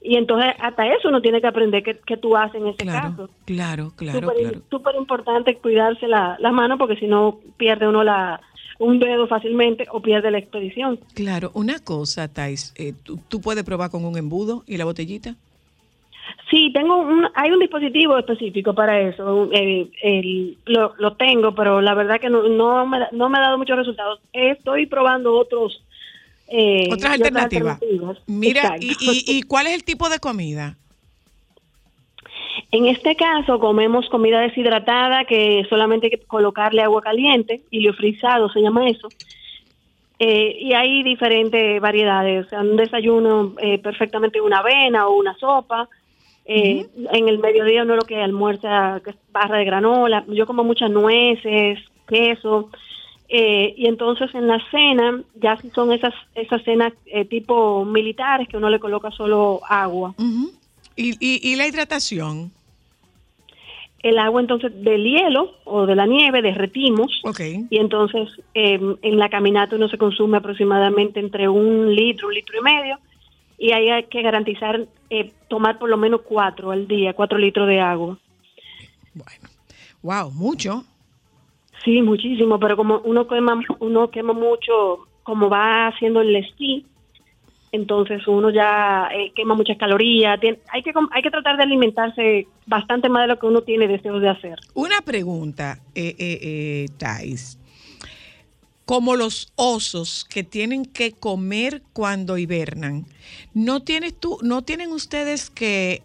[0.04, 3.10] Y entonces hasta eso uno tiene que aprender qué, qué tú haces en ese claro,
[3.12, 3.30] caso.
[3.46, 4.62] claro, claro, Súper claro.
[4.72, 8.41] súper importante cuidarse la, la mano porque si no pierde uno la
[8.80, 11.00] un dedo fácilmente o pierde la expedición.
[11.13, 15.36] Claro, una cosa, Thais, eh, ¿tú, tú puedes probar con un embudo y la botellita?
[16.50, 19.50] Sí, tengo un, hay un dispositivo específico para eso.
[20.02, 23.58] el- lo, lo tengo, pero la verdad que no, no, me, no me ha dado
[23.58, 24.20] muchos resultados.
[24.34, 25.84] Estoy probando otros.
[26.48, 27.82] eh, y Otras alternativas.
[27.82, 28.17] alternativas.
[28.28, 30.78] Mira, y, y, ¿y cuál es el tipo de comida?
[32.72, 37.62] En este caso comemos comida deshidratada que solamente hay que colocarle agua caliente,
[37.98, 39.08] frisado se llama eso.
[40.20, 45.36] Eh, y hay diferentes variedades, o sea, un desayuno eh, perfectamente una avena o una
[45.38, 45.89] sopa.
[46.45, 50.63] Eh, En el mediodía uno lo que almuerza que es barra de granola, yo como
[50.63, 52.69] muchas nueces, queso.
[53.30, 58.49] Eh, y entonces en la cena, ya si son esas, esas cenas eh, tipo militares
[58.49, 60.13] que uno le coloca solo agua.
[60.97, 62.51] Y, y, y la hidratación.
[64.04, 67.21] el agua entonces del hielo o de la nieve derretimos
[67.69, 72.58] y entonces eh, en la caminata uno se consume aproximadamente entre un litro, un litro
[72.60, 72.97] y medio
[73.62, 77.80] y hay que garantizar eh, tomar por lo menos cuatro al día, cuatro litros de
[77.80, 78.17] agua.
[79.13, 79.50] Bueno.
[80.02, 80.84] Wow, mucho.
[81.86, 86.88] Sí, muchísimo, pero como uno quema, uno quema mucho, como va haciendo el esquí,
[87.71, 90.39] entonces uno ya eh, quema muchas calorías.
[90.71, 94.24] Hay que hay que tratar de alimentarse bastante más de lo que uno tiene deseos
[94.24, 94.58] de hacer.
[94.74, 97.60] Una pregunta, eh, eh, eh, Thais.
[98.91, 103.08] Como los osos que tienen que comer cuando hibernan,
[103.54, 106.04] ¿no tienes tú, no tienen ustedes que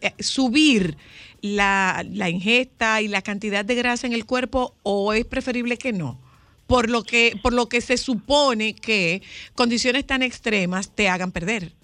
[0.00, 0.96] eh, subir
[1.40, 5.92] la, la ingesta y la cantidad de grasa en el cuerpo o es preferible que
[5.92, 6.18] no?
[6.66, 9.22] Por lo que, por lo que se supone que
[9.54, 11.74] condiciones tan extremas te hagan perder.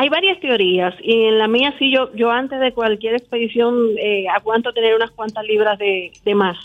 [0.00, 4.24] Hay varias teorías y en la mía sí yo yo antes de cualquier expedición eh,
[4.34, 6.56] aguanto tener unas cuantas libras de, de más,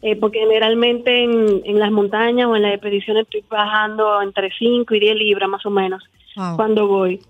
[0.00, 4.94] Eh, porque generalmente en, en las montañas o en las expediciones estoy bajando entre 5
[4.94, 6.02] y 10 libras más o menos
[6.34, 6.56] Wow.
[6.56, 7.20] cuando voy.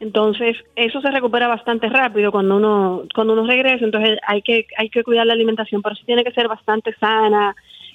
[0.00, 4.88] Entonces eso se recupera bastante rápido cuando uno cuando uno regresa, entonces hay que hay
[4.90, 7.54] que cuidar la alimentación, pero sí tiene que ser bastante sana,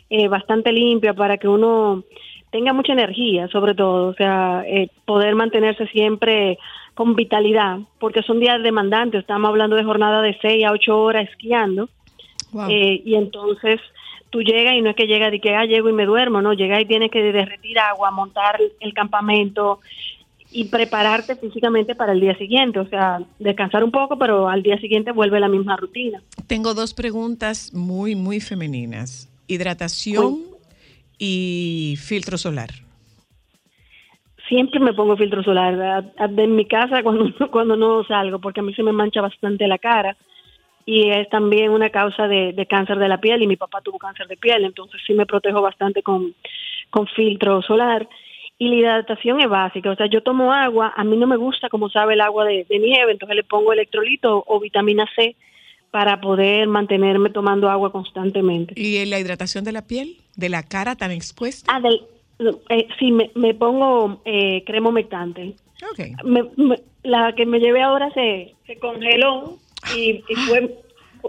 [0.10, 2.04] eh, bastante limpia para que uno
[2.50, 6.58] tenga mucha energía, sobre todo, o sea, eh, poder mantenerse siempre
[6.94, 11.30] con vitalidad, porque son días demandantes, estamos hablando de jornada de 6 a 8 horas
[11.30, 11.90] esquiando,
[12.52, 12.70] Wow.
[12.70, 13.80] eh, y entonces
[14.30, 16.54] tú llegas y no es que llega de que ah, llego y me duermo, no,
[16.54, 19.80] llega y tienes que derretir agua, montar el campamento,
[20.54, 22.80] y prepararte físicamente para el día siguiente.
[22.80, 26.22] O sea, descansar un poco, pero al día siguiente vuelve la misma rutina.
[26.48, 29.30] Tengo dos preguntas muy, muy femeninas.
[29.48, 30.44] Hidratación
[31.18, 32.70] y filtro solar.
[34.48, 36.12] Siempre me pongo filtro solar ¿verdad?
[36.18, 39.78] en mi casa cuando, cuando no salgo, porque a mí se me mancha bastante la
[39.78, 40.16] cara
[40.86, 43.98] y es también una causa de, de cáncer de la piel y mi papá tuvo
[43.98, 46.36] cáncer de piel, entonces sí me protejo bastante con,
[46.90, 48.08] con filtro solar.
[48.60, 51.70] Y la hidratación es básica, o sea, yo tomo agua, a mí no me gusta
[51.70, 55.36] como sabe el agua de, de nieve, entonces le pongo electrolito o vitamina C
[55.90, 58.74] para poder mantenerme tomando agua constantemente.
[58.76, 60.18] ¿Y en la hidratación de la piel?
[60.36, 61.72] ¿De la cara tan expuesta?
[61.74, 62.02] Ah, del,
[62.40, 65.56] eh, sí, me, me pongo eh, crema humectante.
[65.92, 66.24] Ok.
[66.26, 69.58] Me- me- la que me llevé ahora se, se congeló
[69.96, 70.80] y, y fue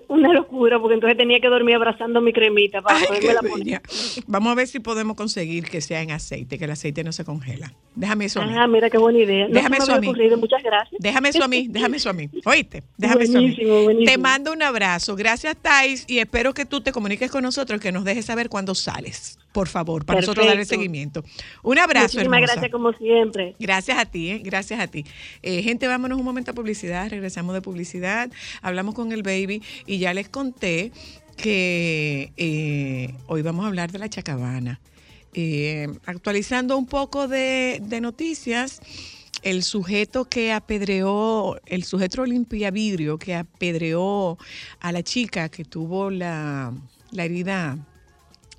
[0.08, 3.82] una locura porque entonces tenía que dormir abrazando mi cremita para Ay, poderme la poner.
[4.26, 7.24] Vamos a ver si podemos conseguir que sea en aceite, que el aceite no se
[7.24, 7.72] congela.
[7.96, 8.54] Déjame eso a mí.
[8.56, 9.46] Ah, mira qué buena idea.
[9.46, 10.08] No Déjame eso a mí.
[10.08, 10.36] ocurrido.
[10.36, 11.00] Muchas gracias.
[11.00, 12.28] Déjame eso a mí, déjame eso a mí.
[12.44, 13.54] Oíste, déjame eso a mí.
[13.84, 14.04] buenísimo.
[14.04, 15.14] Te mando un abrazo.
[15.14, 18.74] Gracias, Thais, y espero que tú te comuniques con nosotros, que nos dejes saber cuándo
[18.74, 21.22] sales, por favor, para nosotros darle seguimiento.
[21.62, 22.52] Un abrazo, Muchísimas hermosa.
[22.54, 23.54] gracias como siempre.
[23.60, 24.40] Gracias a ti, ¿eh?
[24.42, 25.04] gracias a ti.
[25.42, 28.30] Eh, gente, vámonos un momento a publicidad, regresamos de publicidad,
[28.60, 30.90] hablamos con el baby y ya les conté
[31.36, 34.80] que eh, hoy vamos a hablar de la chacabana.
[35.36, 38.80] Eh, actualizando un poco de, noticias,
[39.42, 44.38] el sujeto que apedreó, el sujeto Olimpia Vidrio que apedreó
[44.78, 46.72] a la chica que tuvo la,
[47.10, 47.76] la herida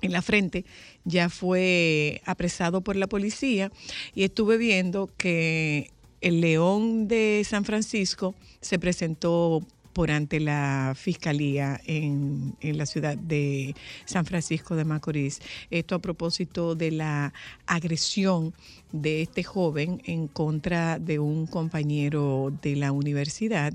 [0.02, 0.66] en la frente,
[1.04, 3.72] ya fue apresado por la policía.
[4.14, 11.80] Y estuve viendo que el León de San Francisco se presentó por ante la fiscalía
[11.86, 15.40] en, en la ciudad de San Francisco de Macorís.
[15.70, 17.32] Esto a propósito de la
[17.64, 18.52] agresión
[18.92, 23.72] de este joven en contra de un compañero de la universidad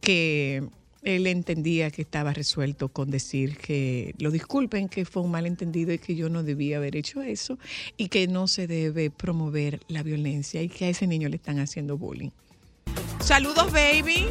[0.00, 0.62] que
[1.02, 5.98] él entendía que estaba resuelto con decir que lo disculpen, que fue un malentendido y
[5.98, 7.58] que yo no debía haber hecho eso
[7.98, 11.58] y que no se debe promover la violencia y que a ese niño le están
[11.58, 12.30] haciendo bullying.
[13.20, 14.24] Saludos, baby.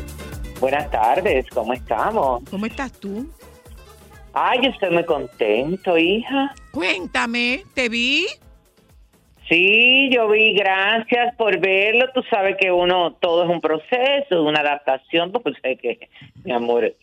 [0.60, 2.44] Buenas tardes, ¿cómo estamos?
[2.50, 3.26] ¿Cómo estás tú?
[4.34, 6.54] Ay, yo estoy muy contento, hija.
[6.72, 8.28] Cuéntame, ¿te vi?
[9.48, 12.12] Sí, yo vi, gracias por verlo.
[12.14, 16.10] Tú sabes que uno, todo es un proceso, una adaptación, porque sé que,
[16.44, 16.94] mi amor,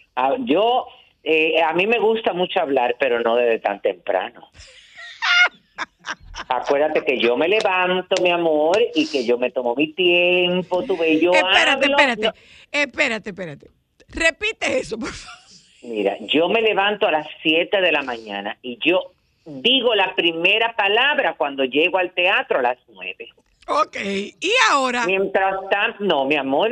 [0.41, 0.87] yo,
[1.25, 4.51] eh, a mí me gusta mucho hablar, pero no desde tan temprano.
[6.49, 11.21] Acuérdate que yo me levanto, mi amor, y que yo me tomo mi tiempo, ves,
[11.21, 12.33] yo espérate, hablo, espérate, no-
[12.71, 13.71] espérate, espérate.
[14.09, 15.41] Repite eso, por favor.
[15.83, 19.13] Mira, yo me levanto a las 7 de la mañana y yo
[19.45, 23.29] digo la primera palabra cuando llego al teatro a las 9.
[23.69, 23.97] Ok,
[24.41, 26.71] y ahora, Mientras tanto, no, mi amor,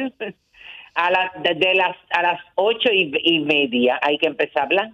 [0.94, 4.90] a las de las a las ocho y, y media hay que empezar a hablar.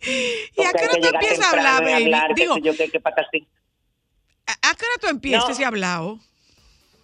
[0.56, 2.04] ¿y a qué hora que tú empiezas a hablar, y baby?
[2.04, 3.46] hablar, Digo, yo qué, qué patasín.
[4.46, 5.50] ¿a qué hora tú empiezas No.
[5.52, 6.18] ese hablado?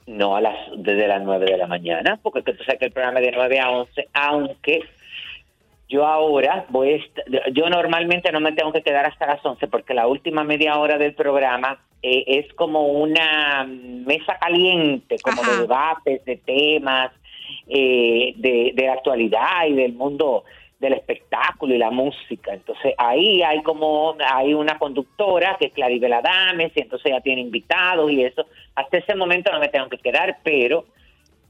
[0.07, 2.93] No, a las desde las 9 de la mañana, porque que tú sabes que el
[2.93, 4.81] programa es de 9 a 11, aunque
[5.89, 7.01] yo ahora voy
[7.53, 10.99] yo normalmente no me tengo que quedar hasta las 11 porque la última media hora
[10.99, 15.53] del programa eh, es como una mesa caliente, como Ajá.
[15.53, 17.11] de debates, de temas,
[17.69, 20.45] eh, de, de la actualidad y del mundo
[20.79, 22.53] del espectáculo y la música.
[22.53, 27.41] Entonces ahí hay como, hay una conductora que es Claribel Adames y entonces ella tiene
[27.41, 28.47] invitados y eso.
[28.75, 30.85] Hasta ese momento no me tengo que quedar, pero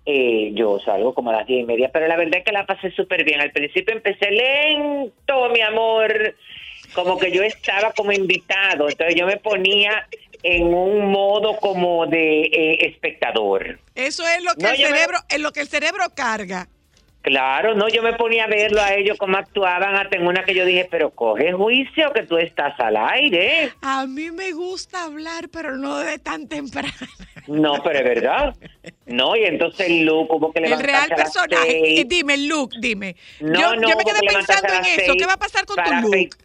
[0.05, 2.67] eh, yo salgo como a las diez y media, pero la verdad es que la
[2.67, 3.41] pasé súper bien.
[3.41, 6.37] Al principio empecé lento, mi amor,
[6.95, 10.07] como que yo estaba como invitado, entonces yo me ponía
[10.45, 13.81] en un modo como de eh, espectador.
[13.97, 16.69] Eso es lo que No, el me- cerebro, es lo que el cerebro carga.
[17.27, 20.55] Claro, no, yo me ponía a verlo a ellos cómo actuaban, hasta en una que
[20.55, 23.73] yo dije, pero coge juicio que tú estás al aire.
[23.83, 26.89] A mí me gusta hablar, pero no de tan temprano.
[27.49, 28.55] No, pero es verdad.
[29.07, 31.71] No, y entonces el look hubo que El levantarse real a las personaje.
[31.71, 32.09] seis.
[32.09, 33.17] Dime, Luke, dime.
[33.41, 35.15] No, yo, no, yo me quedé pensando en eso.
[35.19, 36.37] ¿Qué va a pasar con tu look?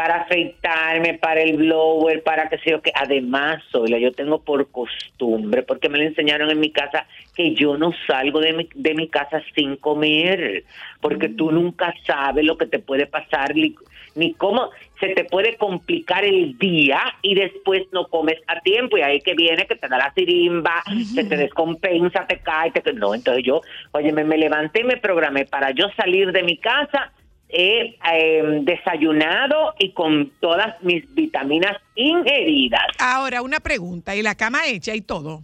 [0.00, 4.70] Para afeitarme, para el blower, para que sé yo que además, Zoila, yo tengo por
[4.70, 8.94] costumbre, porque me lo enseñaron en mi casa, que yo no salgo de mi, de
[8.94, 10.64] mi casa sin comer,
[11.02, 11.36] porque Mm.
[11.36, 13.74] tú nunca sabes lo que te puede pasar, ni,
[14.14, 14.70] ni cómo
[15.00, 18.96] se te puede complicar el día y después no comes a tiempo.
[18.96, 20.82] Y ahí que viene que te da la sirimba,
[21.14, 22.90] se te descompensa, te cae, te...
[22.94, 23.60] no, entonces yo,
[23.92, 27.12] oye, me, me levanté y me programé para yo salir de mi casa
[27.52, 32.86] he eh, desayunado y con todas mis vitaminas ingeridas.
[32.98, 35.42] Ahora, una pregunta, ¿y la cama hecha y todo?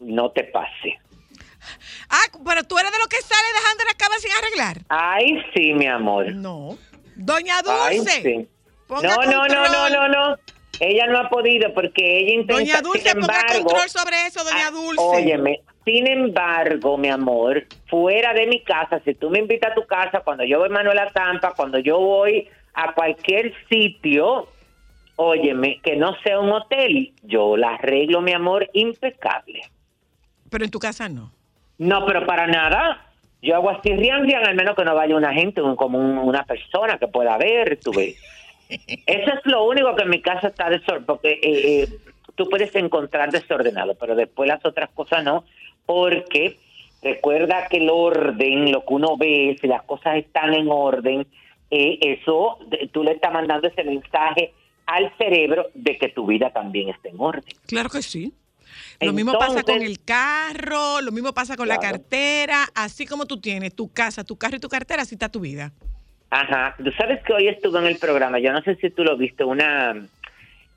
[0.00, 0.98] No te pase.
[2.08, 4.78] Ah, pero tú eres de los que sale dejando la cama sin arreglar.
[4.88, 6.32] Ay, sí, mi amor.
[6.34, 6.78] No.
[7.16, 8.22] Doña Ay, Dulce.
[8.22, 8.48] sí.
[8.86, 10.36] ponga No, no, no, no, no, no.
[10.80, 12.54] Ella no ha podido porque ella intenta.
[12.54, 15.02] Doña Dulce, sin ponga embargo, control sobre eso, doña ah, Dulce.
[15.02, 19.86] Óyeme, sin embargo, mi amor, fuera de mi casa, si tú me invitas a tu
[19.86, 24.48] casa, cuando yo voy a Manuela Tampa, cuando yo voy a cualquier sitio,
[25.16, 29.62] óyeme, que no sea un hotel, yo la arreglo, mi amor, impecable.
[30.50, 31.32] Pero en tu casa no.
[31.78, 33.06] No, pero para nada.
[33.40, 36.18] Yo hago así, rian, rian, al menos que no vaya una gente, un- como un-
[36.18, 38.16] una persona que pueda ver, tú ves.
[39.06, 41.88] Eso es lo único que en mi casa está desordenado, porque eh, eh,
[42.34, 45.44] tú puedes encontrar desordenado, pero después las otras cosas no,
[45.88, 46.58] porque
[47.02, 51.26] recuerda que el orden, lo que uno ve, si las cosas están en orden,
[51.70, 52.58] eh, eso
[52.92, 54.52] tú le estás mandando ese mensaje
[54.84, 57.54] al cerebro de que tu vida también está en orden.
[57.66, 58.34] Claro que sí.
[59.00, 63.40] Lo mismo pasa con el carro, lo mismo pasa con la cartera, así como tú
[63.40, 65.72] tienes tu casa, tu carro y tu cartera, así está tu vida.
[66.28, 69.16] Ajá, tú sabes que hoy estuve en el programa, yo no sé si tú lo
[69.16, 70.06] viste, una,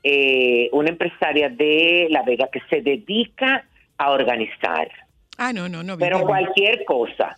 [0.02, 3.66] eh, una empresaria de La Vega que se dedica
[4.02, 4.90] a organizar,
[5.38, 5.96] Ah, no, no, no.
[5.98, 7.36] pero cualquier cosa.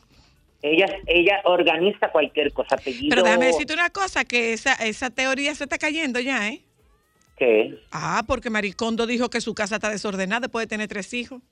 [0.62, 3.10] Ella, ella organiza cualquier cosa, apellido...
[3.10, 6.62] Pero déjame decirte una cosa, que esa, esa teoría se está cayendo ya, ¿eh?
[7.36, 7.78] ¿Qué?
[7.92, 11.42] Ah, porque Maricondo dijo que su casa está desordenada después de tener tres hijos.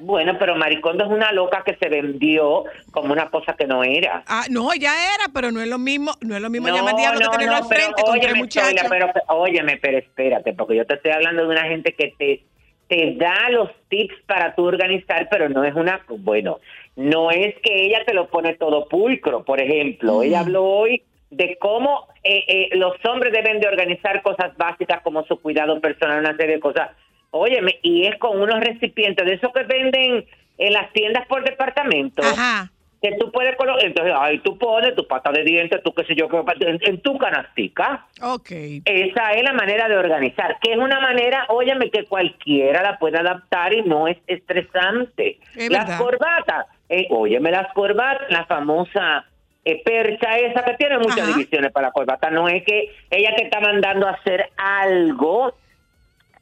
[0.00, 4.24] Bueno, pero Maricondo es una loca que se vendió como una cosa que no era.
[4.26, 7.20] Ah, no, ya era, pero no es lo mismo, no es lo mismo llamar diablo
[7.20, 8.80] que tenerlo al pero frente con tres muchachos.
[8.80, 12.44] Zoila, pero, óyeme, pero espérate, porque yo te estoy hablando de una gente que te,
[12.88, 16.60] te da los tips para tú organizar, pero no es una, bueno,
[16.96, 20.22] no es que ella te lo pone todo pulcro, por ejemplo.
[20.22, 25.24] Ella habló hoy de cómo eh, eh, los hombres deben de organizar cosas básicas como
[25.24, 26.90] su cuidado personal, una serie de cosas.
[27.30, 30.24] Óyeme, y es con unos recipientes de esos que venden
[30.58, 32.70] en las tiendas por departamento Ajá.
[33.04, 36.14] Que tú puedes colocar, entonces ahí tú pones tu pata de dientes, tú qué sé
[36.14, 36.26] yo,
[36.60, 38.06] en, en tu canastica.
[38.22, 38.50] Ok.
[38.86, 43.18] Esa es la manera de organizar, que es una manera, óyeme, que cualquiera la puede
[43.18, 45.38] adaptar y no es estresante.
[45.54, 45.98] Es las verdad.
[45.98, 49.26] corbatas, eh, óyeme, las corbatas, la famosa
[49.66, 51.26] eh, percha esa que tiene muchas Ajá.
[51.36, 55.54] divisiones para la corbata, no es que ella te está mandando a hacer algo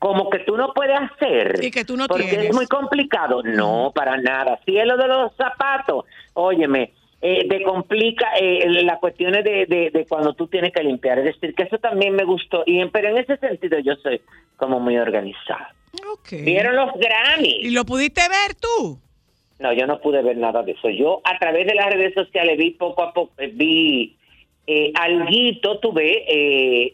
[0.03, 1.61] como que tú no puedes hacer.
[1.63, 2.47] Y que tú no porque tienes.
[2.47, 3.41] es muy complicado.
[3.45, 4.59] No, para nada.
[4.67, 9.91] Si es lo de los zapatos, óyeme, eh, te complica eh, las cuestiones de, de,
[9.91, 11.21] de cuando tú tienes que limpiar.
[11.21, 12.65] Es decir, que eso también me gustó.
[12.67, 14.21] Y en, pero en ese sentido yo soy
[14.57, 15.73] como muy organizada.
[16.13, 16.33] Ok.
[16.33, 17.59] ¿Vieron los Grammy?
[17.61, 18.99] ¿Y lo pudiste ver tú?
[19.61, 20.91] No, yo no pude ver nada de eso.
[20.91, 24.17] Yo a través de las redes sociales vi poco a poco, eh, vi
[24.67, 26.93] eh, alguito, tuve eh,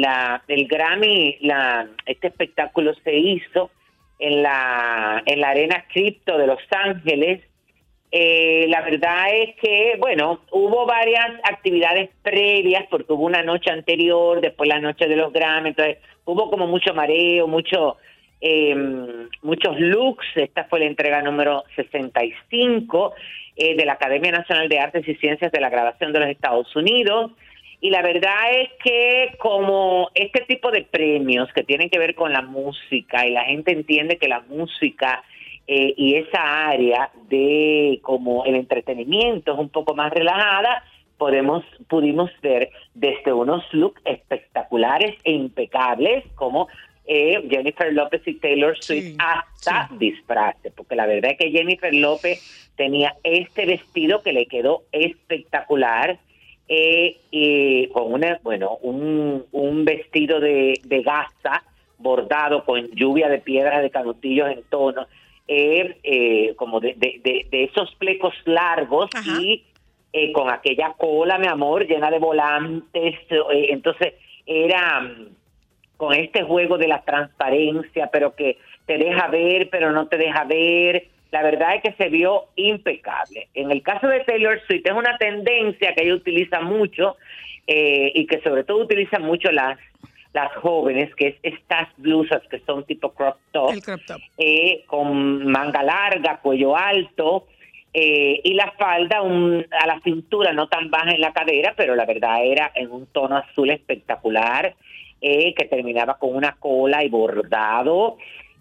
[0.00, 3.70] la, el Grammy, la, este espectáculo se hizo
[4.18, 7.42] en la, en la arena cripto de Los Ángeles.
[8.12, 14.40] Eh, la verdad es que, bueno, hubo varias actividades previas porque hubo una noche anterior,
[14.40, 17.98] después la noche de los Grammy, entonces hubo como mucho mareo, mucho
[18.40, 18.74] eh,
[19.42, 20.26] muchos looks.
[20.34, 23.14] Esta fue la entrega número 65
[23.62, 26.74] eh, de la Academia Nacional de Artes y Ciencias de la Grabación de los Estados
[26.74, 27.32] Unidos.
[27.82, 32.32] Y la verdad es que como este tipo de premios que tienen que ver con
[32.32, 35.22] la música y la gente entiende que la música
[35.66, 40.82] eh, y esa área de como el entretenimiento es un poco más relajada,
[41.18, 46.68] podemos pudimos ver desde unos looks espectaculares e impecables como
[47.12, 49.94] eh, Jennifer López y Taylor Swift Sí, hasta sí.
[49.98, 52.38] disfraces, porque la verdad es que Jennifer López
[52.76, 56.18] tenía este vestido que le quedó espectacular
[56.68, 61.64] eh, y con una, bueno, un, un vestido de, de gasa
[61.98, 65.06] bordado con lluvia de piedras de canutillos en tono,
[65.48, 69.36] eh, eh, como de, de, de- de esos flecos largos Ajá.
[69.40, 69.64] y
[70.12, 73.16] eh, con aquella cola, mi amor, llena de volantes.
[73.30, 74.14] eh, entonces
[74.46, 75.26] era mm,
[76.00, 80.44] con este juego de la transparencia, pero que te deja ver, pero no te deja
[80.44, 81.08] ver.
[81.30, 83.48] La verdad es que se vio impecable.
[83.52, 87.18] En el caso de Taylor Swift es una tendencia que ella utiliza mucho
[87.66, 89.78] eh, y que sobre todo utiliza mucho las
[90.32, 94.20] las jóvenes, que es estas blusas que son tipo crop top, crop top.
[94.38, 97.46] eh, con manga larga, cuello alto,
[97.92, 101.94] eh, y la falda un- a la cintura, no tan baja en la cadera, pero
[101.96, 104.74] la verdad era en un tono azul espectacular,
[105.20, 108.16] eh, que terminaba con una cola y bordado,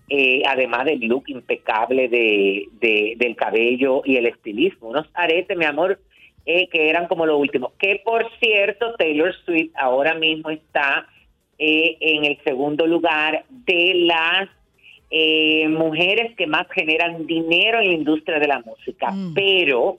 [0.09, 4.89] eh, además del look impecable de, de- del cabello y el estilismo.
[4.89, 5.99] Unos aretes, mi amor,
[6.45, 7.73] eh, que eran como lo último.
[7.77, 11.07] Que por cierto, Taylor Swift ahora mismo está
[11.61, 14.47] en el segundo lugar de las
[15.69, 19.11] mujeres que más generan dinero en la industria de la música.
[19.11, 19.33] Mm.
[19.33, 19.97] Pero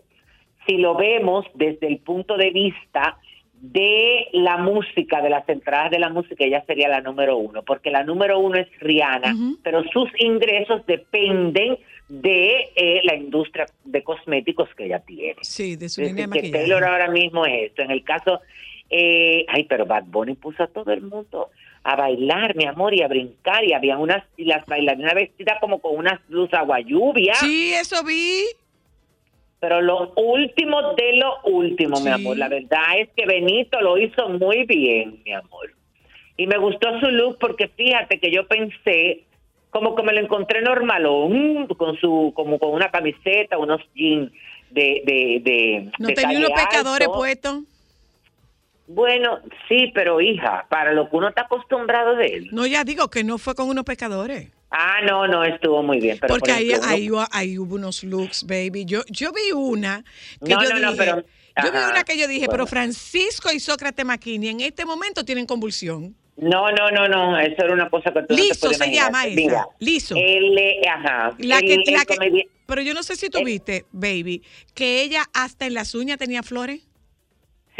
[0.66, 3.18] si lo vemos desde el punto de vista
[3.60, 7.90] de la música, de las entradas de la música, ella sería la número uno, porque
[7.90, 14.68] la número uno es Rihanna, pero sus ingresos dependen de eh, la industria de cosméticos
[14.74, 15.36] que ella tiene.
[15.42, 16.50] Sí, de su línea de que.
[16.50, 17.82] Taylor ahora mismo es esto.
[17.82, 18.40] En el caso,
[18.88, 21.50] eh, ay, pero Bad Bunny puso a todo el mundo
[21.82, 25.80] a bailar, mi amor, y a brincar, y había unas, y las bailarinas vestidas como
[25.80, 28.44] con unas blusas aguayuvia, Sí, eso vi.
[29.60, 32.04] Pero lo último de lo último, Sí.
[32.04, 35.70] mi amor, la verdad es que Benito lo hizo muy bien, mi amor.
[36.36, 39.24] Y me gustó su look porque fíjate que yo pensé
[39.68, 44.32] como que me lo encontré normalón, con su, como con una camiseta, unos jeans
[44.70, 47.12] de, de, de No de tenía unos alto.
[47.12, 47.58] puestos.
[48.92, 49.38] Bueno,
[49.68, 52.48] sí, pero hija, para lo que uno está acostumbrado de él.
[52.50, 54.48] No, ya digo que no fue con unos pescadores.
[54.72, 56.18] Ah, no, no, estuvo muy bien.
[56.20, 58.84] Pero Porque por ahí, ahí, hubo- ahí hubo unos looks, baby.
[58.84, 60.02] Yo, yo vi una
[60.44, 61.24] que No, yo no, no, dije, pero-
[61.64, 62.52] yo vi una que yo dije, bueno.
[62.52, 66.16] pero Francisco y Sócrates Maquini en este momento tienen convulsión.
[66.36, 69.06] No, no, no, no, eso era una cosa que tú no te Liso se imaginar.
[69.06, 70.14] llama esa, Mira, Liso.
[70.16, 73.30] eh, ajá, La que, la que- pero yo no sé si Eh.
[73.30, 74.42] tuviste, baby,
[74.74, 76.80] que ella hasta en las uñas tenía flores.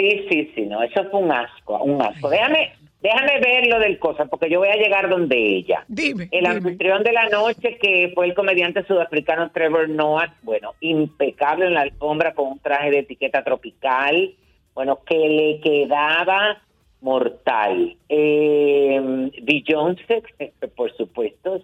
[0.01, 2.31] Sí, sí, sí, no, eso fue un asco, un asco.
[2.31, 2.73] Déjame,
[3.03, 5.85] déjame ver lo del cosa, porque yo voy a llegar donde ella.
[5.89, 6.29] Dime.
[6.33, 6.55] El dime.
[6.55, 11.83] anfitrión de la noche, que fue el comediante sudafricano Trevor Noah, bueno, impecable en la
[11.83, 14.35] alfombra con un traje de etiqueta tropical,
[14.75, 16.63] bueno, que le quedaba
[17.03, 17.95] mortal.
[18.09, 20.23] Eh, Beyoncé,
[20.77, 21.61] por supuesto,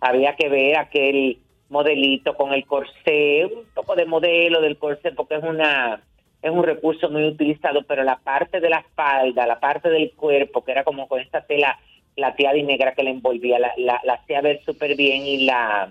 [0.00, 5.36] había que ver aquel modelito con el corsé, un poco de modelo del corsé, porque
[5.36, 6.02] es una
[6.42, 10.64] es un recurso muy utilizado, pero la parte de la espalda, la parte del cuerpo,
[10.64, 11.78] que era como con esta tela
[12.14, 15.90] plateada y negra que le envolvía, la, la, la hacía ver súper bien y la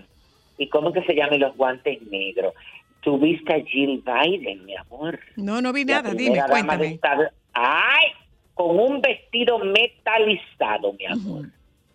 [0.58, 2.54] y cómo que se llaman los guantes negros.
[3.02, 5.20] Tuviste a Jill Biden, mi amor.
[5.36, 7.00] No, no vi nada, dime, cuéntame.
[7.54, 8.08] Ay,
[8.54, 11.46] con un vestido metalizado, mi amor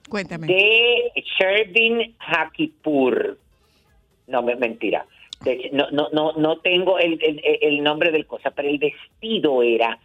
[0.09, 0.47] Cuéntame.
[0.47, 3.39] de Shervin Hakipur.
[4.27, 5.05] No, me- mentira.
[5.45, 9.63] De no, no, no, no tengo el, el, el nombre del cosa, pero el vestido
[9.63, 9.99] era.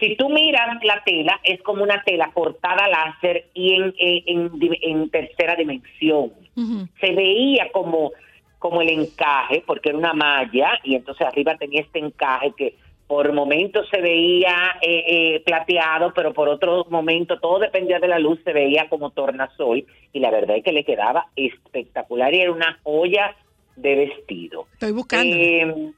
[0.00, 4.50] Si tú miras la tela, es como una tela cortada láser y en, en,
[4.82, 6.32] en tercera dimensión.
[7.00, 8.12] Se veía como,
[8.58, 12.74] como el encaje, porque era una malla, y entonces arriba tenía este encaje que
[13.06, 18.18] por momentos se veía eh, eh, plateado, pero por otros momentos todo dependía de la
[18.18, 22.50] luz, se veía como tornasol, y la verdad es que le quedaba espectacular y era
[22.50, 23.36] una joya
[23.76, 24.66] de vestido.
[24.72, 25.36] Estoy buscando.
[25.36, 25.92] Eh,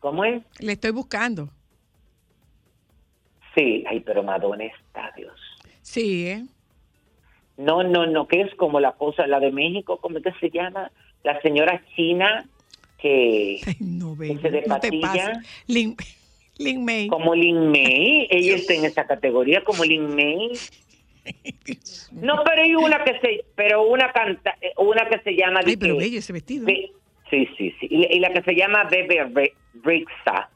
[0.00, 0.42] ¿Cómo es?
[0.58, 1.48] Le estoy buscando.
[3.54, 5.38] Sí, ay, pero Madonna está, Dios.
[5.82, 6.44] Sí, ¿eh?
[7.56, 10.90] No, no, no, que es como la cosa, la de México, ¿cómo que se llama?
[11.22, 12.46] La señora china
[12.98, 13.60] que...
[13.66, 14.32] Ay, no, baby.
[14.32, 14.78] Ese de no.
[15.68, 15.96] Lin,
[16.58, 17.08] Lin May.
[17.08, 20.52] Como Lin May, ella está en esa categoría como Lin May.
[22.12, 25.60] No, pero hay una que se, pero una canta, eh, una que se llama.
[25.64, 26.66] Ay, pero bello ese vestido.
[26.66, 26.92] Sí,
[27.56, 27.86] sí, sí.
[27.90, 30.48] Y, la- y la que se llama Bebe Rexha,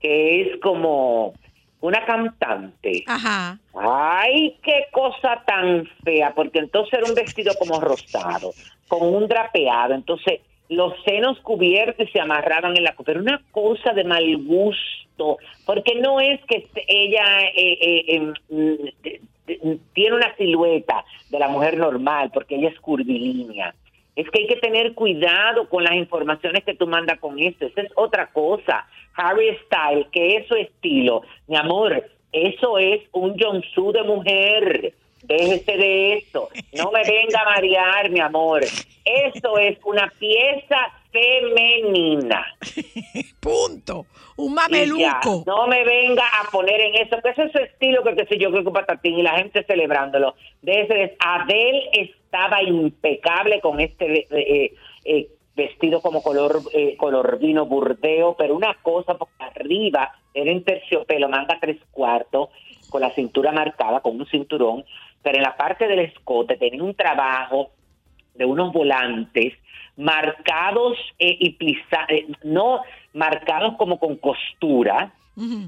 [0.00, 1.34] que es como
[1.80, 3.04] una cantante.
[3.06, 3.58] Ajá.
[3.74, 8.52] Ay, qué cosa tan fea, porque entonces era un vestido como rosado,
[8.88, 10.40] con un drapeado, entonces
[10.70, 15.36] los senos cubiertos y se amarraban en la pero una cosa de mal gusto,
[15.66, 18.88] porque no es que ella eh, eh, em, mm,
[19.44, 23.74] tiene una silueta de la mujer normal, porque ella es curvilínea.
[24.16, 27.66] Es que hay que tener cuidado con las informaciones que tú mandas con esto.
[27.66, 28.86] Esa es otra cosa.
[29.16, 31.22] Harry Styles, que es su estilo.
[31.48, 34.94] Mi amor, eso es un Jonsu de mujer.
[35.22, 36.48] Déjese de eso.
[36.72, 38.62] No me venga a marear, mi amor.
[39.04, 42.44] Eso es una pieza femenina.
[43.40, 44.06] Punto.
[44.36, 45.44] Un mameluco.
[45.46, 48.38] no me venga a poner en eso, que ese es su estilo, que qué sé
[48.38, 50.34] yo, creo que patatín y la gente celebrándolo.
[50.60, 57.38] De ese es, Adele estaba impecable con este eh, eh, vestido como color eh, color
[57.38, 62.48] vino burdeo, pero una cosa porque arriba era en terciopelo, manga tres cuartos,
[62.90, 64.84] con la cintura marcada, con un cinturón,
[65.22, 67.70] pero en la parte del escote tenía un trabajo
[68.34, 69.54] de unos volantes
[69.96, 72.80] marcados eh, y plisa- eh, no
[73.12, 75.12] marcados como con costura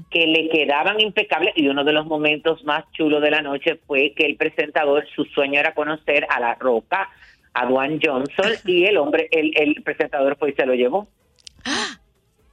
[0.09, 4.13] que le quedaban impecables y uno de los momentos más chulos de la noche fue
[4.15, 7.09] que el presentador su sueño era conocer a la Roca
[7.53, 11.09] a Dwayne Johnson y el hombre el, el presentador fue y se lo llevó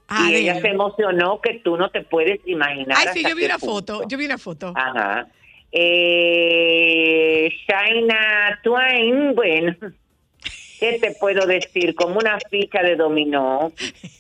[0.08, 2.98] Ah, y ella se emocionó que tú no te puedes imaginar.
[3.00, 3.94] Ay, sí, yo vi una punto.
[3.98, 4.72] foto, yo vi una foto.
[4.76, 5.26] Ajá.
[5.72, 9.74] Eh, Shaina Twain, bueno,
[10.80, 11.94] ¿qué te puedo decir?
[11.94, 13.72] Como una ficha de dominó,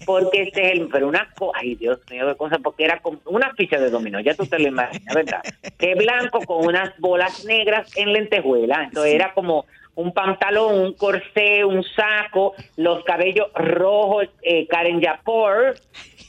[0.06, 3.52] porque este es el, pero una ay Dios mío, qué cosa, porque era como una
[3.54, 5.42] ficha de dominó, ya tú te lo imaginas, ¿verdad?
[5.78, 11.64] Que blanco con unas bolas negras en lentejuela, entonces era como un pantalón, un corsé,
[11.64, 15.74] un saco, los cabellos rojos, eh, Karen Yapor,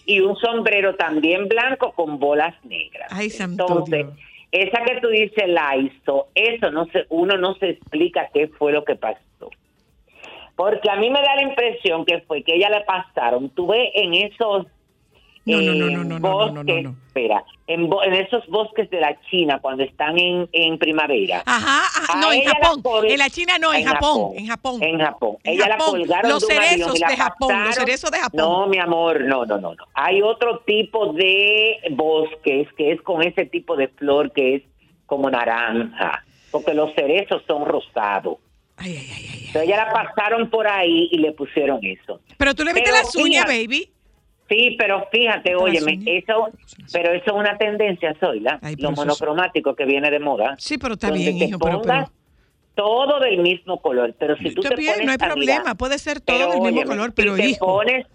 [0.06, 3.10] y un sombrero también blanco con bolas negras.
[3.12, 4.06] Ay, Entonces,
[4.52, 8.72] esa que tú dices la hizo, eso no se, uno no se explica qué fue
[8.72, 9.50] lo que pasó.
[10.56, 14.14] Porque a mí me da la impresión que fue que ella le pasaron, tuve en
[14.14, 14.66] esos
[15.46, 16.96] No, no, no, eh, no, no, no, no, no, bosques, no.
[17.08, 21.44] espera, en, bo- en esos bosques de la China cuando están en, en primavera.
[21.46, 23.06] Ajá, ajá, no, en la Japón.
[23.06, 24.82] En la China no, en, Japón, En Japón.
[24.82, 25.38] En Japón.
[25.44, 26.00] En Ella la Japón.
[26.00, 28.38] colgaron Los de cerezos la de Japón, los cerezos de Japón.
[28.40, 29.84] No, mi amor, no, no, no, no.
[29.94, 34.64] Hay otro tipo de bosques que es con ese tipo de flor que es
[35.06, 38.38] como naranja, porque los cerezos son rosados.
[38.78, 39.44] Ay, ay, ay.
[39.48, 42.22] Entonces ella la pasaron por ahí y le pusieron eso.
[42.38, 43.92] Pero tú le viste Pero las uñas, baby.
[44.50, 46.50] Sí, pero fíjate, óyeme, eso,
[46.92, 50.56] pero eso es una tendencia, Zoila, lo monocromático que viene de moda.
[50.60, 52.12] Sí, pero está bien, hijo, pero, pero
[52.76, 55.98] todo del mismo color, pero si tú te bien, pones no hay problema, mirar- puede
[55.98, 57.66] ser todo del mismo óyeme, color, pero si te hijo.
[57.66, 58.06] pones,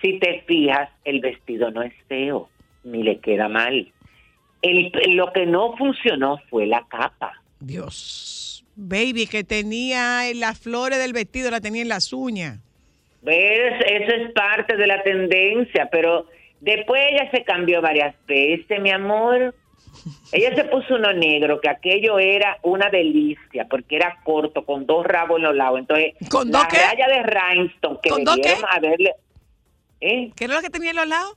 [0.00, 2.48] si te fijas, el vestido no es feo,
[2.84, 3.92] ni le queda mal.
[4.62, 7.42] El, lo que no funcionó fue la capa.
[7.60, 8.33] Dios,
[8.76, 12.58] baby, que tenía en las flores del vestido, la tenía en las uñas.
[13.22, 13.74] ¿Ves?
[13.86, 16.26] Eso es parte de la tendencia, pero
[16.60, 19.54] después ella se cambió varias veces, mi amor.
[20.32, 25.06] Ella se puso uno negro, que aquello era una delicia, porque era corto, con dos
[25.06, 25.78] rabos en los lados.
[25.78, 26.78] Entonces, ¿Con la dos qué?
[26.78, 28.76] raya de rhinestone que ¿Con dos debieron qué?
[28.76, 29.12] haberle...
[30.00, 30.30] ¿eh?
[30.36, 31.36] ¿Qué era lo que tenía en los lados?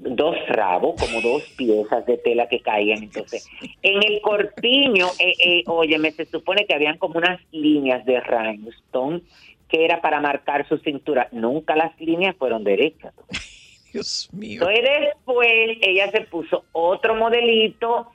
[0.00, 3.02] Dos rabos, como dos piezas de tela que caían.
[3.02, 3.48] Entonces,
[3.82, 9.22] en el corpiño, eh, eh, óyeme, se supone que habían como unas líneas de rhinestone
[9.68, 11.28] que era para marcar su cintura.
[11.32, 13.14] Nunca las líneas fueron derechas.
[13.92, 14.60] Dios mío.
[14.68, 18.08] Entonces, después ella se puso otro modelito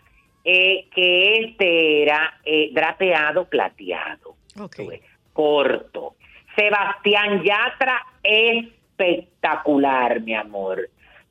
[0.43, 4.75] eh, que este era eh, drapeado plateado Ok.
[4.75, 5.01] tú ves,
[5.33, 6.15] corto.
[6.55, 10.89] Sebastián Yatra, espectacular, mi amor,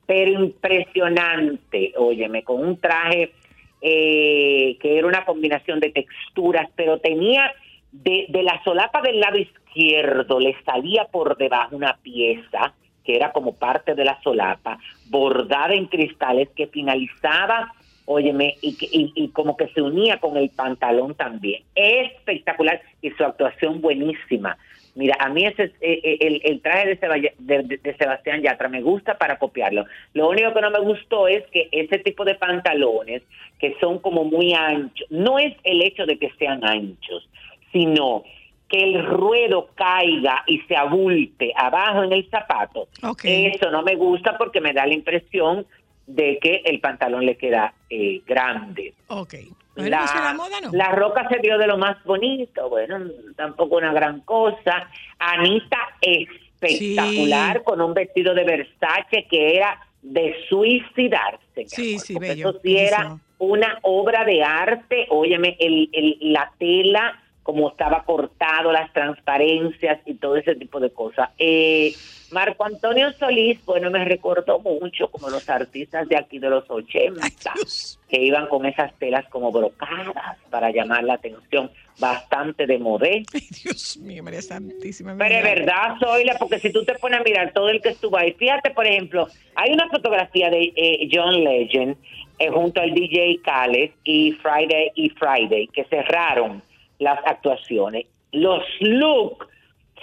[0.09, 3.31] pero impresionante, óyeme, con un traje
[3.79, 7.53] eh, que era una combinación de texturas, pero tenía
[7.91, 12.73] de, de la solapa del lado izquierdo, le salía por debajo una pieza
[13.05, 14.79] que era como parte de la solapa,
[15.11, 17.71] bordada en cristales que finalizaba
[18.11, 21.61] óyeme, y, y, y como que se unía con el pantalón también.
[21.75, 24.57] Espectacular y su actuación buenísima.
[24.95, 28.67] Mira, a mí ese, eh, eh, el, el traje de, de- de- de Sebastián Yatra
[28.69, 29.85] me gusta para copiarlo.
[30.13, 33.21] Lo único que no me gustó es que ese tipo de pantalones
[33.59, 37.27] que son como muy anchos, no es el hecho de que sean anchos,
[37.71, 38.23] sino
[38.67, 42.87] que el ruedo caiga y se abulte abajo en el zapato.
[43.03, 43.25] Ok.
[43.25, 45.65] Eso no me gusta porque me da la impresión
[46.05, 48.93] de que el pantalón le queda eh, grande.
[49.07, 49.35] Ok.
[49.79, 50.69] Bueno, pues la moda no.
[50.71, 52.99] la roca se vio de lo más bonito, bueno,
[53.35, 54.89] tampoco una gran cosa.
[55.19, 57.63] Anita espectacular Sí.
[57.63, 61.65] con un vestido de Versace que era de suicidarse.
[61.67, 65.07] Sí, amor, sí, bello, Eso sí era una obra de arte.
[65.09, 70.91] Óyeme, el, el- la tela, como estaba cortado, las transparencias y todo ese tipo de
[70.91, 71.29] cosas.
[71.37, 71.93] Eh,
[72.31, 77.19] Marco Antonio Solís, bueno, me recordó mucho como los artistas de aquí de los 80
[77.23, 77.99] Ay, Dios.
[78.07, 83.23] que iban con esas telas como brocadas para llamar la atención, bastante de modé.
[83.63, 85.15] Dios mío, María Santísima.
[85.17, 85.55] Pero es mira.
[85.55, 88.71] verdad, Zoila, porque si tú te pones a mirar todo el que estuvo ahí, fíjate,
[88.71, 91.95] por ejemplo, hay una fotografía de eh, John Legend
[92.39, 96.61] eh, junto al DJ Khaled y Friday y Friday, que cerraron
[96.99, 98.05] las actuaciones.
[98.31, 99.47] Los looks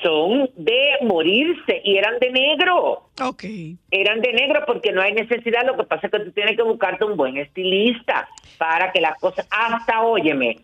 [0.03, 3.45] son de morirse y eran de negro Ok.
[3.91, 6.63] eran de negro porque no hay necesidad, lo que pasa es que tú tienes que
[6.63, 8.29] buscarte un buen estilista
[8.59, 10.59] para que las cosas, hasta, óyeme,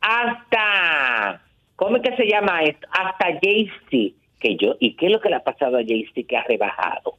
[0.00, 1.42] hasta,
[1.76, 2.86] ¿cómo es que se llama esto?
[2.90, 6.36] Hasta Jay-Z, que yo, ¿y qué es lo que le ha pasado a Jay-Z que
[6.36, 7.18] ha rebajado?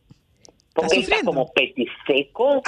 [0.74, 1.32] Porque está sufriendo?
[1.32, 2.61] como petiseco.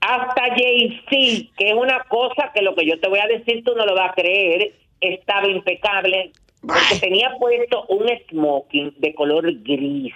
[0.00, 3.74] hasta Jay-Z, que es una cosa que lo que yo te voy a decir tú
[3.76, 4.72] no lo vas a creer,
[5.02, 10.14] estaba impecable, porque tenía puesto un smoking de color gris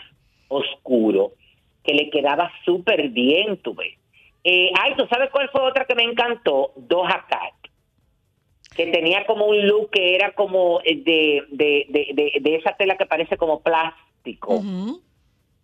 [0.48, 1.32] oscuro,
[1.82, 3.94] que le quedaba súper bien, tú ves.
[4.44, 6.72] Eh, ay, ¿tú sabes cuál fue otra que me encantó?
[6.76, 7.54] Doja Cat,
[8.76, 12.76] que tenía como un look que era como eh, de, de, de, de, de esa
[12.76, 14.62] tela que parece como plástico.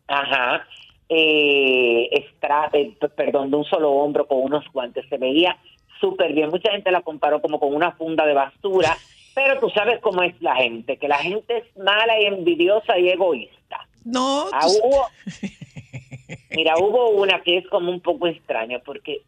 [0.09, 0.67] Ajá.
[1.09, 5.07] Eh, eh, perdón, de un solo hombro con unos guantes.
[5.09, 5.57] Se veía
[6.03, 6.51] súper bien.
[6.51, 8.95] Mucha gente la comparó como con una funda de basura,
[9.35, 13.09] pero tú sabes cómo es la gente, que la gente es mala y envidiosa y
[13.09, 13.87] egoísta.
[14.05, 15.07] No, Ah, hubo,
[16.51, 19.23] mira, hubo una que es como un poco extraña porque,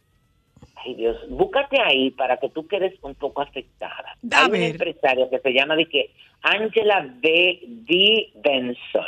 [0.84, 4.16] ay Dios, búscate ahí para que tú quedes un poco afectada.
[4.32, 4.70] A Hay una ver.
[4.72, 6.10] empresaria que se llama de que
[6.42, 7.60] Angela B.
[7.66, 8.30] D.
[8.34, 9.06] Benson.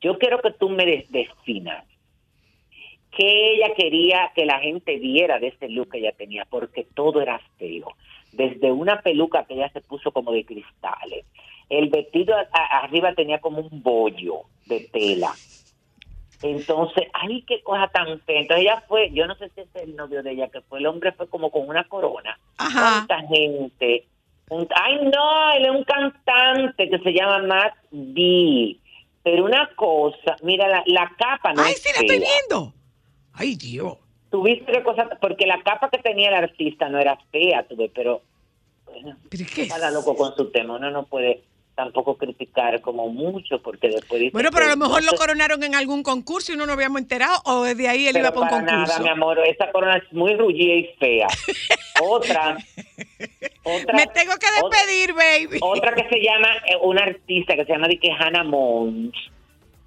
[0.00, 1.84] Yo quiero que tú me definas
[3.10, 7.20] que ella quería que la gente viera de ese look que ella tenía, porque todo
[7.20, 7.94] era feo.
[8.32, 11.24] Desde una peluca que ella se puso como de cristales.
[11.70, 15.32] El vestido a- a- arriba tenía como un bollo de tela.
[16.42, 18.40] Entonces, ay, qué cosa tan fea.
[18.40, 20.86] Entonces ella fue, yo no sé si es el novio de ella, que fue el
[20.86, 22.38] hombre, fue como con una corona.
[22.58, 23.04] Ajá.
[23.08, 24.06] ¿Cuánta gente?
[24.50, 28.76] Un- ay, no, él es un cantante que se llama Matt B.
[29.24, 32.72] Pero una cosa, mira, la, la capa no Ay, es sí, la estoy viendo.
[33.38, 33.96] Ay, Dios.
[34.30, 38.20] Tuviste qué cosa, porque la capa que tenía el artista no era fea, tuve, pero
[38.84, 39.92] bueno, ¿Pero qué es?
[39.92, 40.76] loco con su tema.
[40.76, 41.42] Uno no puede
[41.74, 45.62] tampoco criticar como mucho, porque después dice Bueno, pero a que lo mejor lo coronaron
[45.62, 48.56] en algún concurso y no nos habíamos enterado, o desde ahí él pero iba para
[48.56, 48.86] un concurso.
[48.92, 51.28] nada, mi amor, esa corona es muy rullida y fea.
[52.02, 52.58] otra,
[53.62, 55.58] otra, Me tengo que otra- despedir, baby.
[55.62, 59.14] Otra que se llama, eh, una artista que se llama de que Hannah Mons,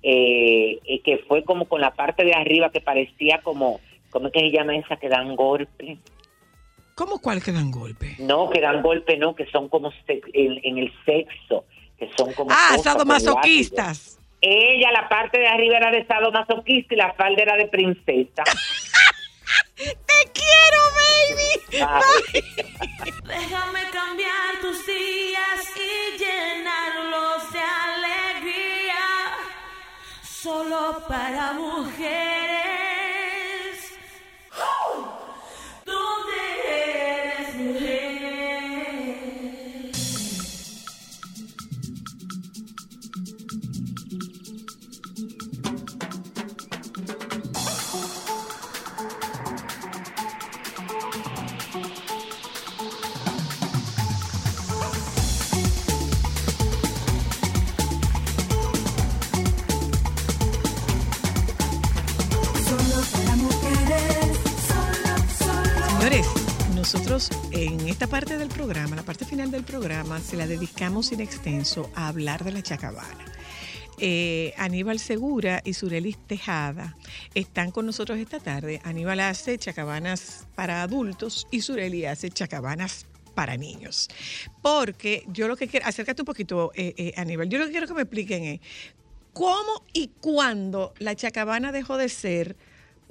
[0.03, 3.79] eh, eh, que fue como con la parte de arriba que parecía como,
[4.09, 5.97] ¿cómo es que se llama esa que dan golpe?
[6.95, 8.15] ¿Cómo cuál que dan golpe?
[8.19, 11.65] No, que dan golpe, no, que son como sex- en, en el sexo,
[11.97, 12.51] que son como...
[12.51, 14.19] Ah, sadomasoquistas.
[14.41, 18.43] Ella, la parte de arriba era de sadomasoquista y la falda era de princesa.
[19.75, 21.83] ¡Te quiero, baby!
[21.87, 22.43] Ay.
[23.25, 28.70] Déjame cambiar tus días y llenarlos de alegría.
[30.41, 32.01] Solo para mujeres.
[35.85, 36.60] ¿Dónde
[66.01, 66.25] Señores,
[66.73, 71.19] nosotros en esta parte del programa, la parte final del programa, se la dedicamos en
[71.19, 73.23] extenso a hablar de la chacabana.
[73.99, 76.97] Eh, Aníbal Segura y Surelis Tejada
[77.35, 78.81] están con nosotros esta tarde.
[78.83, 84.09] Aníbal hace chacabanas para adultos y Sureli hace chacabanas para niños.
[84.63, 87.85] Porque yo lo que quiero, acércate un poquito, eh, eh, Aníbal, yo lo que quiero
[87.85, 88.59] que me expliquen es
[89.33, 92.57] cómo y cuándo la chacabana dejó de ser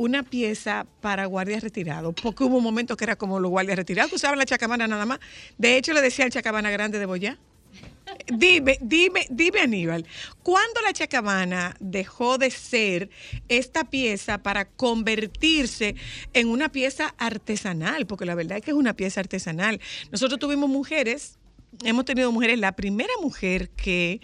[0.00, 4.08] una pieza para guardias retirados, porque hubo un momento que era como los guardias retirados
[4.08, 5.20] que usaban la chacabana nada más.
[5.58, 7.38] De hecho, le decían chacabana grande de Boyá.
[8.32, 10.06] Dime, dime, dime Aníbal,
[10.42, 13.10] ¿cuándo la chacabana dejó de ser
[13.48, 15.94] esta pieza para convertirse
[16.32, 18.06] en una pieza artesanal?
[18.06, 19.80] Porque la verdad es que es una pieza artesanal.
[20.10, 21.38] Nosotros tuvimos mujeres,
[21.84, 24.20] hemos tenido mujeres, la primera mujer que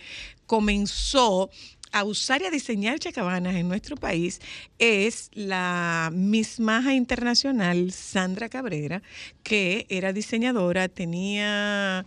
[0.47, 1.51] comenzó
[1.97, 4.43] a usar y a diseñar chacabanas en nuestro país
[4.79, 9.03] es la Miss Maja Internacional Sandra Cabrera,
[9.43, 12.05] que era diseñadora, tenía,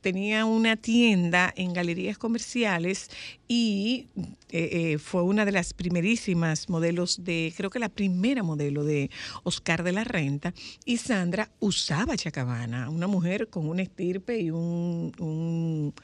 [0.00, 3.10] tenía una tienda en galerías comerciales
[3.48, 4.08] y
[4.50, 9.10] eh, eh, fue una de las primerísimas modelos de, creo que la primera modelo de
[9.42, 10.54] Oscar de la Renta.
[10.84, 15.94] Y Sandra usaba chacabana, una mujer con un estirpe y un, un-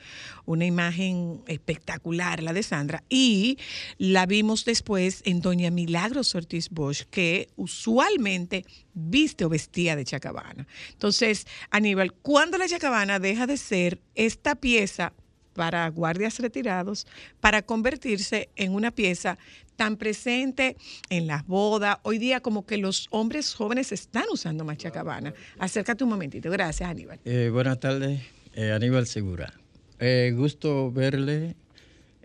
[0.45, 3.05] una imagen espectacular, la de Sandra.
[3.09, 3.57] Y
[3.99, 8.65] la vimos después en Doña Milagros Ortiz Bosch, que usualmente
[8.95, 10.67] viste o vestía de chacabana.
[10.93, 15.13] Entonces, Aníbal, ¿cuándo la chacabana deja de ser esta pieza
[15.55, 17.07] para guardias retirados
[17.41, 19.39] para convertirse en una pieza
[19.77, 20.77] tan presente
[21.09, 21.99] en las bodas.
[22.03, 25.33] Hoy día como que los hombres jóvenes están usando más chacabana.
[25.59, 26.51] Acércate un momentito.
[26.51, 27.19] Gracias, Aníbal.
[27.25, 28.21] Eh, buenas tardes,
[28.55, 29.53] eh, Aníbal Segura.
[29.99, 31.57] Eh, gusto verle,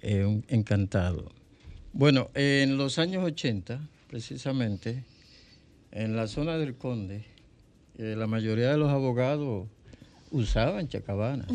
[0.01, 1.31] encantado.
[1.93, 5.03] Bueno, en los años 80, precisamente,
[5.95, 7.23] en la zona del Conde,
[7.97, 9.65] eh, la mayoría de los abogados
[10.29, 11.47] usaban chacabanas.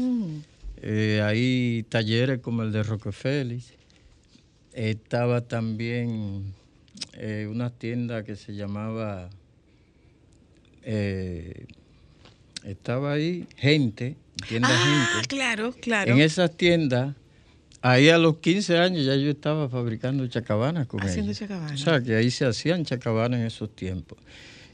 [0.82, 3.60] Eh, hay talleres como el de Rockefeller.
[4.72, 6.54] Estaba también
[7.12, 9.28] eh, una tienda que se llamaba...
[12.64, 14.16] estaba ahí gente,
[14.48, 15.28] tienda Ah, gente.
[15.28, 16.12] claro, claro.
[16.12, 17.14] En esas tiendas
[17.82, 21.80] ahí a los 15 años ya yo estaba fabricando chacabanas con Haciendo chacabanas.
[21.80, 24.18] O sea, que ahí se hacían chacabanas en esos tiempos.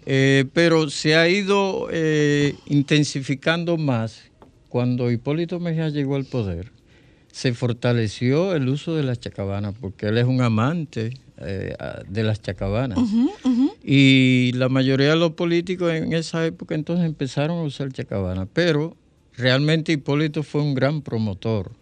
[0.04, 4.22] Eh, pero se ha ido eh, intensificando más
[4.68, 6.70] cuando Hipólito Mejía llegó al poder.
[7.32, 11.74] Se fortaleció el uso de las chacabanas porque él es un amante eh,
[12.08, 12.98] de las chacabanas.
[13.84, 18.48] Y la mayoría de los políticos en esa época entonces empezaron a usar chacabanas.
[18.52, 18.96] Pero
[19.36, 21.72] realmente Hipólito fue un gran promotor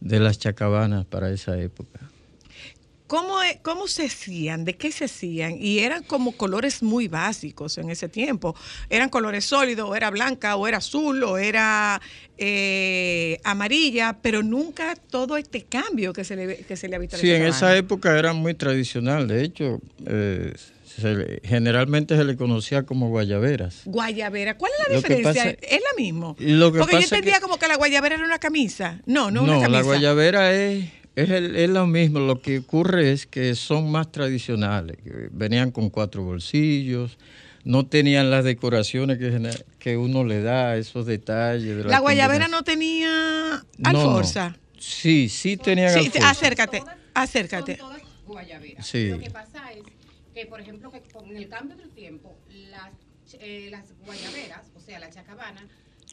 [0.00, 2.00] de las chacabanas para esa época.
[3.08, 4.66] ¿Cómo, e- ¿Cómo se hacían?
[4.66, 5.56] ¿De qué se hacían?
[5.58, 8.54] Y eran como colores muy básicos en ese tiempo.
[8.90, 12.02] Eran colores sólidos, o era blanca, o era azul, o era
[12.36, 17.44] eh, amarilla, pero nunca todo este cambio que se le, que se le Sí, en
[17.46, 19.26] esa época era muy tradicional.
[19.26, 20.52] De hecho, eh,
[21.00, 23.82] se le- generalmente se le conocía como guayaberas.
[23.84, 25.44] Guayabera, ¿cuál es la Lo diferencia?
[25.44, 26.34] pasa- ¿Es la misma?
[26.34, 29.00] Porque yo entendía que- como que la guayabera era una camisa.
[29.06, 29.68] No, no, No, una camisa.
[29.70, 30.84] la guayabera es,
[31.16, 32.20] es, el- es lo mismo.
[32.20, 34.96] Lo que ocurre es que son más tradicionales.
[35.32, 37.18] Venían con cuatro bolsillos,
[37.64, 41.76] no tenían las decoraciones que, que uno le da, esos detalles.
[41.76, 44.00] De La guayabera no tenía No, no.
[44.00, 44.56] alforza.
[44.78, 46.30] Sí, sí tenían Sí, alforza.
[46.30, 46.82] acércate,
[47.14, 47.76] acércate.
[47.76, 48.86] Son todas guayaberas.
[48.86, 49.08] Sí.
[49.08, 49.82] Lo que pasa es
[50.38, 52.38] que, por ejemplo, que con el cambio del tiempo,
[52.70, 52.92] las,
[53.40, 55.66] eh, las guayaberas, o sea, la chacabana,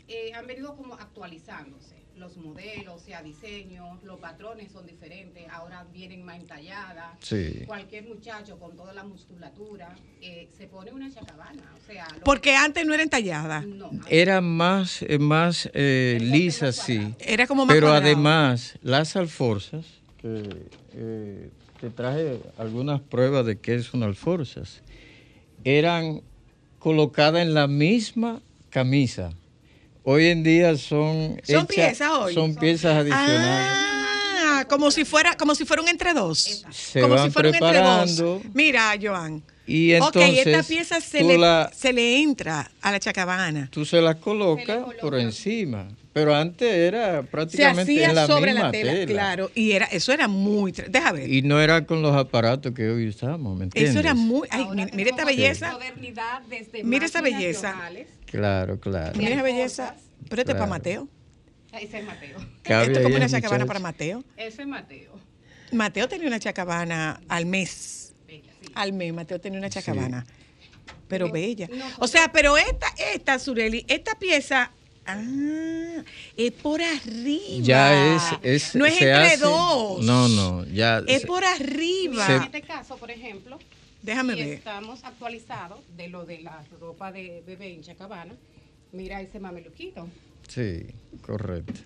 [0.07, 2.03] eh, han venido como actualizándose.
[2.15, 7.17] Los modelos, o sea, diseños, los patrones son diferentes, ahora vienen más entalladas.
[7.19, 7.63] Sí.
[7.67, 11.73] Cualquier muchacho con toda la musculatura eh, se pone una chacabana.
[11.79, 13.61] O sea, lo Porque antes no era entallada.
[13.61, 17.13] no, Era más, eh, más eh, lisa, sí.
[17.19, 18.05] Era como más Pero cuadrado.
[18.07, 19.85] además, las alforzas,
[20.17, 21.49] que eh,
[21.79, 24.81] te traje algunas pruebas de que son alforzas,
[25.63, 26.21] eran
[26.79, 29.33] colocadas en la misma camisa.
[30.03, 32.33] Hoy en día son, Son hechas- piezas hoy.
[32.33, 33.67] Son piezas adicionales.
[34.47, 36.63] Ah, como si fuera, como si fuera un entre dos.
[36.71, 38.23] Se como van si fuera un entre preparando.
[38.23, 38.41] dos.
[38.53, 39.41] Mira, Joan.
[39.67, 43.67] Y ok, entonces esta pieza se le, la- se le entra a la chacabana.
[43.71, 45.87] Tú se las colocas por encima.
[46.15, 49.51] Pero antes era Se prácticamente hacía en la sobre misma la tela, claro.
[49.53, 50.71] Y era, eso era muy.
[50.71, 51.29] Deja ver.
[51.29, 53.91] Y no era con los aparatos que hoy usamos, ¿me entiendes?
[53.91, 54.47] Eso era muy.
[54.49, 55.73] Ay, mira, mira esta belleza.
[55.73, 57.75] modernidad desde Mira esa máquinas belleza.
[58.27, 59.11] Claro, claro.
[59.17, 59.95] Mira esa belleza.
[60.29, 60.69] Pero este es para.
[60.69, 61.09] Mateo.
[61.73, 62.37] Ese es Mateo.
[62.63, 64.23] Cabe Esto es como una chacabana para Mateo.
[64.37, 65.19] Ese es Mateo.
[65.73, 68.13] Mateo tenía una chacabana al mes.
[68.73, 70.25] Al mes, Mateo tenía una chacabana.
[71.09, 71.67] Pero bella.
[71.99, 74.71] O sea, pero esta, esta, Sureli, esta pieza.
[75.07, 76.03] Ah,
[76.35, 77.61] es por arriba.
[77.61, 80.03] Ya es, es No es se entre hace- dos.
[80.03, 81.03] No, no, ya.
[81.07, 82.25] Es se- por arriba.
[82.35, 83.59] En este caso, por ejemplo,
[84.01, 84.53] Déjame si ver.
[84.53, 88.33] estamos actualizados de lo de la ropa de bebé en Chacabana,
[88.91, 90.07] mira ese mameluquito.
[90.47, 90.85] Sí,
[91.25, 91.81] correcto.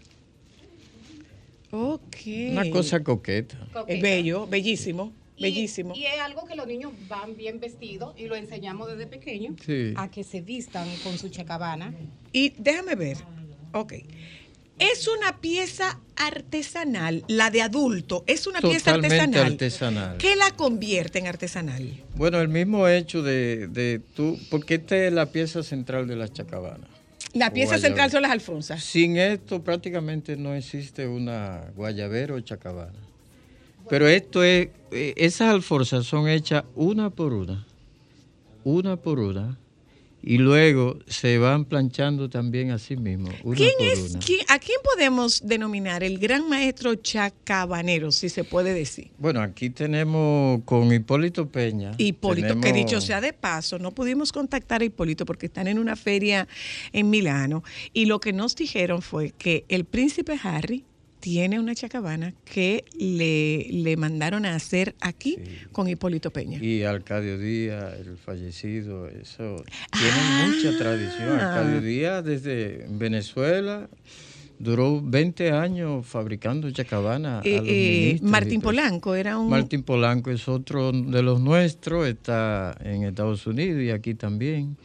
[1.72, 2.16] Ok.
[2.52, 3.58] Una cosa coqueta.
[3.88, 5.94] Es bello, bellísimo, Y- bellísimo.
[5.96, 9.94] Y, es algo que los niños van bien vestidos y lo enseñamos desde pequeños Sí.
[9.96, 11.94] a que se vistan con su chacabana.
[12.32, 13.18] Y déjame ver.
[13.74, 13.94] Ok.
[14.78, 19.52] Es una pieza artesanal, la de adulto, es una pieza Totalmente artesanal.
[19.52, 20.18] artesanal.
[20.18, 22.02] ¿Qué la convierte en artesanal?
[22.16, 26.32] Bueno, el mismo hecho de, de tú, porque esta es la pieza central de las
[26.32, 26.88] chacabanas.
[27.34, 27.88] La pieza Guayabera.
[27.90, 28.82] central son las alfonsas.
[28.84, 32.94] Sin esto prácticamente no existe una guayabera o chacabana.
[33.90, 37.66] Pero esto es, eh, esas alforzas son hechas una por una,
[38.64, 39.58] una por una,
[40.22, 44.20] y luego se van planchando también así mismo, una ¿Quién por es, una.
[44.20, 49.10] quién- ¿A quién podemos denominar el gran maestro chacabanero, si se puede decir?
[49.18, 51.94] Bueno, aquí tenemos con Hipólito Peña.
[51.98, 55.96] Hipólito, que dicho sea de paso, no pudimos contactar a Hipólito porque están en una
[55.96, 56.48] feria
[56.92, 57.64] en Milano
[57.94, 60.84] y lo que nos dijeron fue que el príncipe Harry
[61.20, 65.38] tiene una chacabana que le, le mandaron a hacer aquí
[65.72, 66.64] con Hipólito Peña.
[66.64, 69.98] Y Arcadio Díaz, el fallecido, eso Ah.
[70.00, 71.30] tiene mucha tradición.
[71.40, 73.90] Arcadio Díaz desde Venezuela
[74.58, 77.42] duró 20 años fabricando chacabana.
[77.46, 78.62] Eh, a los eh, Martín.
[78.62, 79.50] Polanco era un...
[79.50, 84.76] Martín Polanco es otro de los nuestros, está en Estados Unidos y aquí también.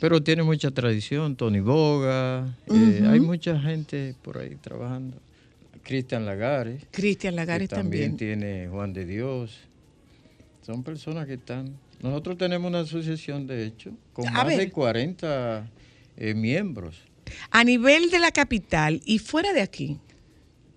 [0.00, 5.16] Pero tiene mucha tradición, Tony Boga, eh, hay mucha gente por ahí trabajando.
[5.82, 6.82] Cristian Lagares.
[6.90, 8.16] Cristian que Lagares también.
[8.16, 9.58] tiene Juan de Dios.
[10.62, 11.76] Son personas que están.
[12.00, 14.58] Nosotros tenemos una asociación, de hecho, con A más ver.
[14.58, 15.70] de 40
[16.16, 17.02] eh, miembros.
[17.50, 19.98] A nivel de la capital y fuera de aquí.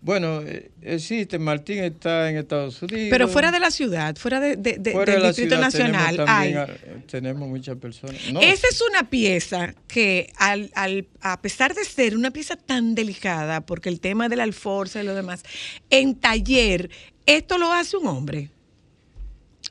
[0.05, 3.07] Bueno, eh, existe, Martín está en Estados Unidos.
[3.09, 6.11] Pero fuera de la ciudad, fuera de, de- de- Fuera del de la Distrito Nacional,
[6.15, 6.53] tenemos hay.
[6.53, 8.15] también, tenemos muchas personas.
[8.31, 12.93] No, Esa es una pieza que, al, al- a pesar de ser una pieza tan
[12.93, 15.41] delicada, porque el tema de la alforza y lo demás,
[15.89, 16.91] en taller,
[17.25, 18.51] ¿esto lo hace un hombre?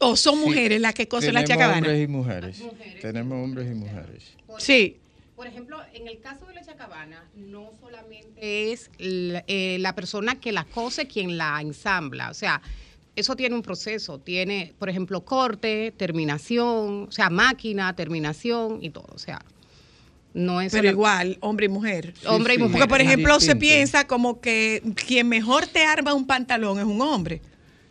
[0.01, 1.87] ¿O son Sí, mujeres las que cosen la tenemos chacabana?
[1.87, 2.63] hombres y mujeres.
[3.01, 4.25] Tenemos hombres y mujeres.
[4.59, 4.97] Sí.
[5.45, 10.41] Por ejemplo, en el caso de la chacabana, no solamente es la, eh, la persona
[10.41, 12.31] que la cose quien la ensambla.
[12.31, 12.63] O sea,
[13.15, 14.19] eso tiene un proceso.
[14.19, 19.09] Tiene, por ejemplo, corte, terminación, o sea, máquina, terminación y todo.
[19.15, 19.45] O sea,
[20.33, 20.73] no es.
[20.73, 22.15] Pero igual, hombre y mujer.
[22.25, 22.73] Hombre y mujer.
[22.73, 27.03] Porque, por ejemplo, se piensa como que quien mejor te arma un pantalón es un
[27.03, 27.43] hombre.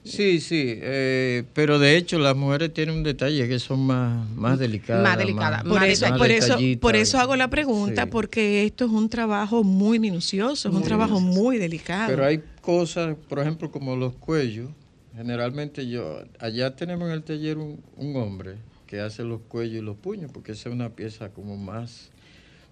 [0.04, 4.60] Sí, sí, eh, pero de hecho las mujeres tienen un detalle que son más, más
[4.60, 5.02] delicadas.
[5.04, 8.10] Más delicadas, Por más eso, por eso, por eso hago la pregunta, Sí.
[8.12, 11.42] porque esto es un trabajo muy minucioso, es un trabajo minucioso.
[11.44, 12.08] muy delicado.
[12.10, 14.70] Pero hay cosas, por ejemplo, como los cuellos.
[15.16, 18.56] Generalmente yo, allá tenemos en el taller un, un hombre
[18.88, 22.10] que hace los cuellos y los puños, porque esa es una pieza como más...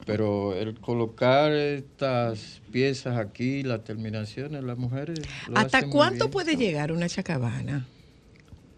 [0.05, 5.19] Pero el colocar estas piezas aquí, las terminaciones, las mujeres...
[5.47, 6.31] lo ¿Hasta hacen muy cuánto bien.
[6.31, 7.85] puede llegar una chacabana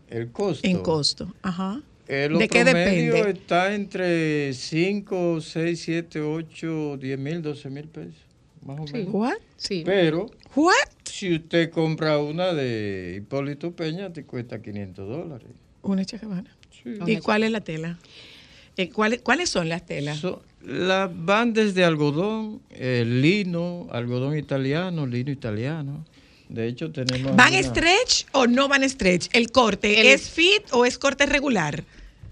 [0.09, 0.67] El costo.
[0.67, 1.33] en costo?
[1.41, 1.81] Ajá.
[2.07, 3.29] Lo ¿De qué depende?
[3.29, 8.13] está entre 5, 6, 7, 8, 10 mil, 12 mil pesos,
[8.65, 9.13] más o menos.
[9.13, 9.37] What?
[9.55, 9.83] Sí.
[9.85, 10.73] Pero What?
[11.05, 15.47] si usted compra una de Hipólito Peña, te cuesta 500 dólares.
[15.81, 16.53] Una chacabana.
[16.83, 16.95] Sí.
[17.07, 17.97] ¿Y cuál es la tela?
[18.75, 20.17] Eh, ¿cuáles, ¿Cuáles son las telas?
[20.19, 26.05] So- las van desde algodón, eh, lino, algodón italiano, lino italiano.
[26.49, 27.35] De hecho, tenemos.
[27.35, 29.27] ¿Van stretch o no van stretch?
[29.33, 31.83] ¿El corte El- es fit o es corte regular?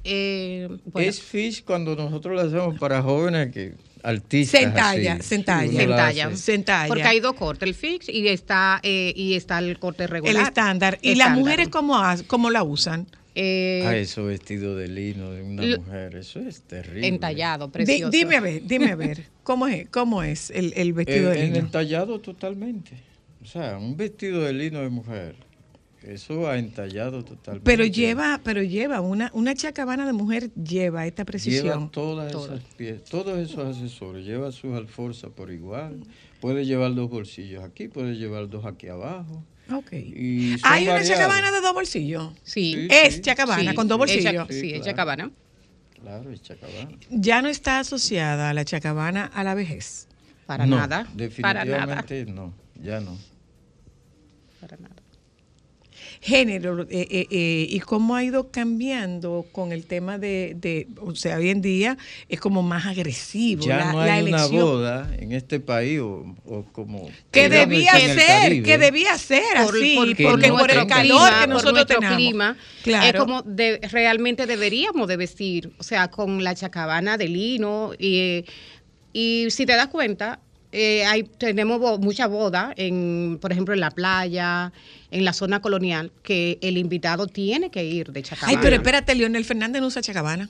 [0.04, 3.74] Eh, bueno, Es fish cuando nosotros lo hacemos para jóvenes que
[4.04, 4.60] artistas.
[4.62, 5.24] Centalla, así.
[5.24, 5.72] centalla.
[5.80, 6.36] Centalla.
[6.36, 6.88] Centalla.
[6.88, 10.36] porque hay dos cortes, el fix y está, eh, y está el corte regular.
[10.36, 10.98] el estándar.
[11.04, 11.40] ¿Y las Estándar.
[11.40, 13.06] mujeres cómo, cómo la usan?
[13.34, 17.08] Eh, Ah, eso vestido de lino de una mujer, eso es terrible.
[17.08, 18.10] entallado, Di- precioso.
[18.12, 19.24] dime a ver, dime a ver.
[19.44, 21.66] ¿Cómo es, cómo es el, el vestido Eh, de en lino?
[21.66, 22.92] entallado totalmente.
[23.42, 25.36] O sea, un vestido de lino de mujer,
[26.04, 27.64] eso ha entallado totalmente.
[27.66, 31.90] Pero lleva, pero lleva, una, una chacabana de mujer lleva esta Lleva precisión.
[31.92, 32.46] todas Todo.
[32.56, 36.02] esas piezas, todos esos accesorios, lleva sus alforzas por igual.
[36.42, 39.44] Puede llevar dos bolsillos aquí, puede llevar dos aquí abajo.
[39.74, 39.92] Ok.
[39.94, 42.34] Y son Hay una chacabana de dos bolsillos.
[42.44, 42.74] Sí.
[42.74, 43.22] Sí, Es sí.
[43.22, 44.48] chacabana Sí, con dos bolsillos.
[44.50, 44.86] Sí, Sí, es claro.
[44.86, 45.32] chacabana.
[46.02, 46.90] Claro, es chacabana.
[47.10, 50.08] Ya no está asociada a la chacabana a la vejez.
[50.46, 51.08] Para No, nada.
[51.42, 51.96] Para nada.
[51.96, 53.18] Definitivamente no, ya no.
[54.60, 54.96] Para nada.
[56.24, 61.16] Género, eh, eh, eh, y cómo ha ido cambiando con el tema de, de, o
[61.16, 61.98] sea, hoy en día
[62.30, 64.62] es como más agresivo Ya la, no la hay una elección.
[64.66, 67.10] boda en este país o, o como...
[67.32, 71.74] Que debía ser, que debía ser así, por- porque por el calor clima, que nosotros
[71.74, 72.16] nuestro tenemos.
[72.18, 73.08] clima, claro.
[73.08, 78.46] es como de- realmente deberíamos de vestir, o sea, con la chacabana de lino y,
[79.12, 80.40] y si te das cuenta,
[80.72, 84.72] eh, hay, tenemos bo- mucha boda, en, por ejemplo, en la playa,
[85.12, 88.58] en la zona colonial, que el invitado tiene que ir de chacabana.
[88.58, 90.50] Ay, pero espérate, Leonel Fernández no usa chacabana.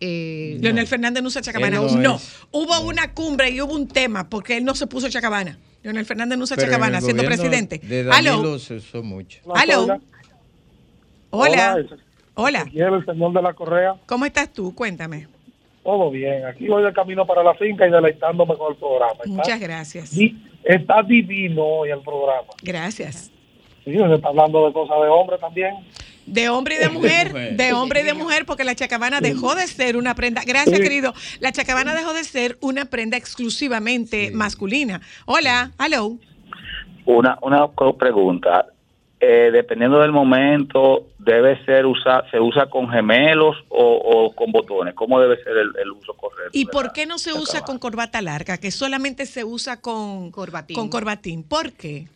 [0.00, 1.76] Eh, Leonel Fernández no usa chacabana.
[1.76, 5.08] Él No, no hubo una cumbre y hubo un tema porque él no se puso
[5.08, 5.58] chacabana.
[5.82, 7.78] Leonel Fernández no usa Pero chacabana siendo presidente.
[7.78, 9.40] De Aló, Danilo se usó mucho.
[9.54, 9.82] aló.
[9.82, 10.00] Hola.
[11.30, 11.86] Hola,
[12.34, 12.70] Hola.
[12.72, 13.94] El señor de la Correa.
[14.06, 14.74] ¿Cómo estás tú?
[14.74, 15.28] Cuéntame.
[15.82, 16.44] Todo bien.
[16.46, 19.12] Aquí voy de camino para la finca y deleitándome con el programa.
[19.14, 20.14] Está, Muchas gracias.
[20.14, 22.48] di- está divino hoy el programa.
[22.62, 23.30] Gracias.
[23.84, 25.74] Sí, se está hablando de cosas de hombre también.
[26.24, 29.66] De hombre y de mujer, de hombre y de mujer, porque la chacabana dejó de
[29.66, 30.42] ser una prenda.
[30.46, 30.82] Gracias, Sí.
[30.82, 31.14] querido.
[31.40, 34.34] La chacabana dejó de ser una prenda exclusivamente Sí.
[34.34, 35.00] masculina.
[35.26, 36.16] Hola, hello.
[37.06, 37.68] Una, una
[37.98, 38.66] pregunta.
[39.24, 44.94] Eh, dependiendo del momento, ¿debe ser usa, se usa con gemelos o, o con botones?
[44.94, 46.50] ¿Cómo debe ser el, el uso correcto?
[46.52, 47.66] ¿Y por la- qué no se usa cabana?
[47.66, 48.58] con corbata larga?
[48.58, 50.74] Que solamente se usa con Corbatín.
[50.74, 51.44] Con corbatín.
[51.44, 52.08] ¿Por qué?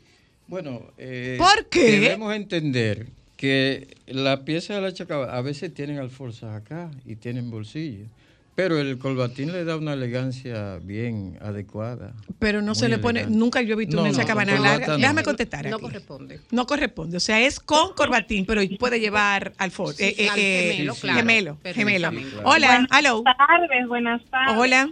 [0.48, 1.92] Bueno, eh, ¿Por qué?
[1.92, 7.52] debemos entender que la pieza de la chacabana a veces tienen alforzas acá y tienen
[7.52, 8.08] bolsillos,
[8.56, 12.14] pero el colbatín le da una elegancia bien adecuada.
[12.38, 13.38] Pero no se le pone, elegante.
[13.38, 14.86] nunca yo he visto No, una no, larga.
[14.88, 14.96] no.
[14.96, 15.84] Déjame contestar no aquí.
[15.84, 16.40] corresponde.
[16.50, 17.18] No corresponde.
[17.18, 20.94] O sea, es con corbatín, pero puede llevar al for- Sí, eh, eh, eh, gemelo,
[20.94, 21.18] sí, claro.
[21.18, 22.08] gemelo, gemelo.
[22.10, 22.36] Perfectamente.
[22.44, 23.22] Hola, hello.
[23.22, 24.56] Buenas tardes, buenas tardes.
[24.58, 24.90] Hola.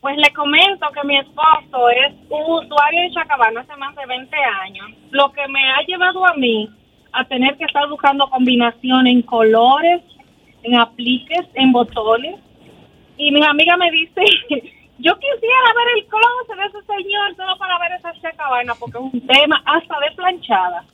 [0.00, 4.36] Pues le comento que mi esposo es un usuario de Chacabana hace más de 20
[4.66, 6.68] años, lo que me ha llevado a mí
[7.12, 10.02] a tener que estar buscando combinación en colores,
[10.64, 12.34] en apliques, en botones.
[13.16, 14.20] Y mi amiga me dice,
[14.98, 18.50] yo quisiera ver el closet de ese señor solo para ver esa chacabana.
[18.50, 20.84] vaina porque es un tema hasta de planchada.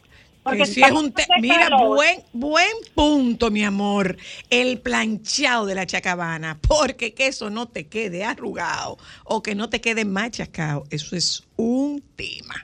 [0.43, 1.97] Porque si es un Mira, calor.
[1.97, 4.17] buen, buen punto, mi amor.
[4.49, 6.59] El planchado de la chacabana.
[6.67, 10.85] Porque que eso no te quede arrugado o que no te quede machacado.
[10.91, 12.55] Eso es un tema.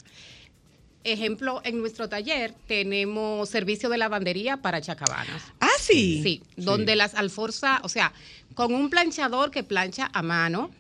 [1.05, 5.53] Ejemplo, en nuestro taller tenemos servicio de lavandería para chacabanas.
[5.87, 6.20] Sí.
[6.22, 8.12] Sí, donde las alforzas, o sea,
[8.55, 10.70] con un planchador que plancha a mano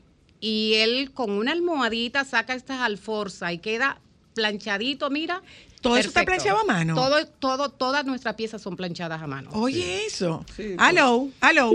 [0.40, 3.98] y él con una almohadita saca estas alforzas y queda
[4.34, 5.42] planchadito, mira.
[5.80, 6.94] ¿Todo eso está planchado a mano?
[6.94, 9.50] Todo, todo, todas nuestras piezas son planchadas a mano.
[9.52, 10.44] Oye, eso.
[10.56, 10.74] pues.
[10.78, 11.72] Aló, aló.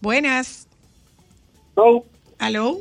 [0.00, 0.68] Buenas.
[2.38, 2.78] Aló.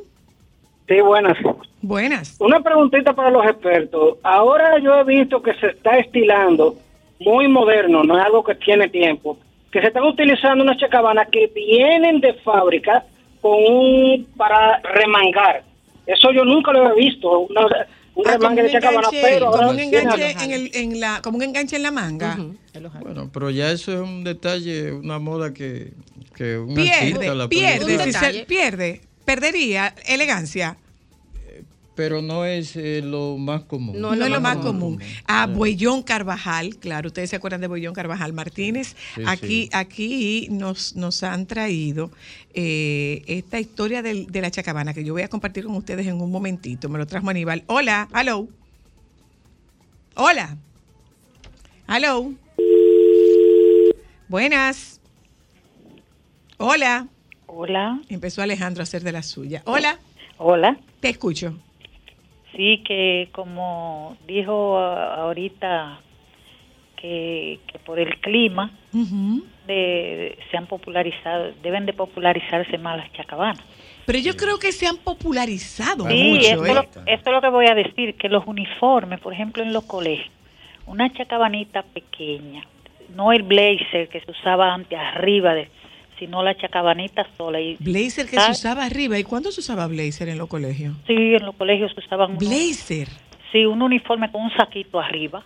[0.87, 1.37] Sí, buenas.
[1.81, 2.35] Buenas.
[2.39, 4.17] Una preguntita para los expertos.
[4.23, 6.77] Ahora yo he visto que se está estilando
[7.19, 9.37] muy moderno, no es algo que tiene tiempo,
[9.71, 13.05] que se están utilizando unas chacabanas que vienen de fábrica
[13.41, 15.63] con un para remangar.
[16.05, 17.65] Eso yo nunca lo he visto, una-
[18.15, 21.37] un Ah, remangue de chacabana, pero como ahora un enganche en el, en la, como
[21.37, 22.37] un enganche en la manga.
[23.01, 25.91] Bueno, pero ya eso es un detalle, una moda que,
[26.35, 28.31] que un Pierde, artista la pierde, usar.
[28.31, 30.77] si se- pierde, perdería elegancia.
[31.97, 33.99] Pero no es eh, lo más común.
[33.99, 35.01] No, es lo más común.
[35.25, 38.95] A Buellón Carvajal, claro, ustedes se acuerdan de Buellón Carvajal Martínez.
[39.15, 39.69] Sí, aquí sí.
[39.73, 42.11] aquí nos, nos han traído
[42.53, 46.21] eh, esta historia del- de la chacabana que yo voy a compartir con ustedes en
[46.21, 46.87] un momentito.
[46.87, 47.63] Me lo trajo Aníbal.
[47.65, 48.47] Hola, hello.
[50.15, 50.55] Hola.
[51.89, 52.31] Hello.
[54.27, 54.99] Buenas.
[56.57, 57.07] Hola.
[57.47, 58.01] Hola.
[58.09, 59.61] Empezó Alejandro a hacer de la suya.
[59.65, 59.99] Hola.
[60.37, 60.77] Hola.
[60.99, 61.57] Te escucho.
[62.57, 65.99] Sí, que como dijo ah, ahorita
[66.99, 68.71] que, que por el clima
[69.67, 73.63] de, se han popularizado, deben de popularizarse más las chacabanas.
[74.07, 76.47] Pero yo creo que se han popularizado Sí, mucho.
[76.47, 76.73] esto, ¿eh?
[76.73, 79.83] lo- esto es lo que voy a decir, que los uniformes, por ejemplo, en los
[79.83, 80.31] colegios,
[80.87, 82.63] una chacabanita pequeña,
[83.15, 85.69] no el blazer que se usaba antes arriba, de,
[86.19, 87.59] sino la chacabanita sola.
[87.59, 89.17] Y, Blazer que se usaba arriba.
[89.19, 90.95] ¿Y cuándo se usaba blazer en los colegios?
[91.07, 93.07] Sí, en los colegios se usaban unos- Blazer.
[93.51, 95.43] Sí, un uniforme con un saquito arriba.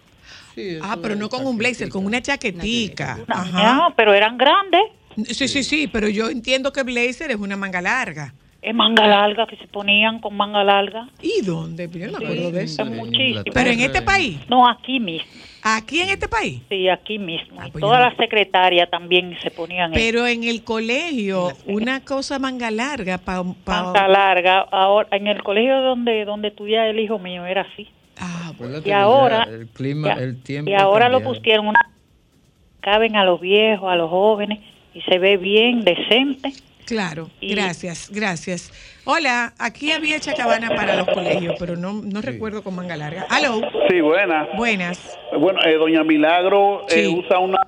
[0.82, 3.20] Ah, pero no con un blazer, con una chaquetica.
[3.28, 3.74] Ajá.
[3.74, 4.82] No, pero eran grandes.
[5.28, 8.34] Sí, sí, sí, pero yo entiendo que blazer es una manga larga.
[8.62, 11.10] Es manga larga que se ponían con manga larga.
[11.22, 11.90] ¿Y dónde?
[11.92, 12.86] Yo no me acuerdo de eso.
[12.86, 13.44] Muchísimo.
[13.54, 14.40] Pero en este país.
[14.50, 15.28] No, aquí mismo.
[15.64, 16.62] ¿Aquí en este país?
[16.70, 17.62] Sí, aquí mismo.
[17.66, 22.72] y pues todas las secretarias también se ponían Pero en el colegio, una cosa manga
[22.72, 23.44] larga para...
[23.44, 24.60] manga larga.
[24.72, 27.88] Ahora, en el colegio donde donde estudiaba el hijo mío era así.
[28.18, 30.70] Acuérdate Y que ya ahora- el clima, ya- el tiempo.
[30.72, 31.36] Y ahora lo cambiaron.
[31.38, 31.80] pusieron una
[32.80, 34.60] caben a los viejos, a los jóvenes
[34.94, 36.52] y se ve bien decente.
[36.86, 38.72] Claro, Y- gracias, gracias.
[39.06, 43.26] Hola, aquí había chacabana para los colegios, pero no, no recuerdo con manga larga.
[43.30, 43.62] Aló.
[43.90, 44.48] Sí, buenas.
[44.56, 45.20] Buenas.
[45.38, 47.60] Bueno, eh, doña Milagro eh, usa una,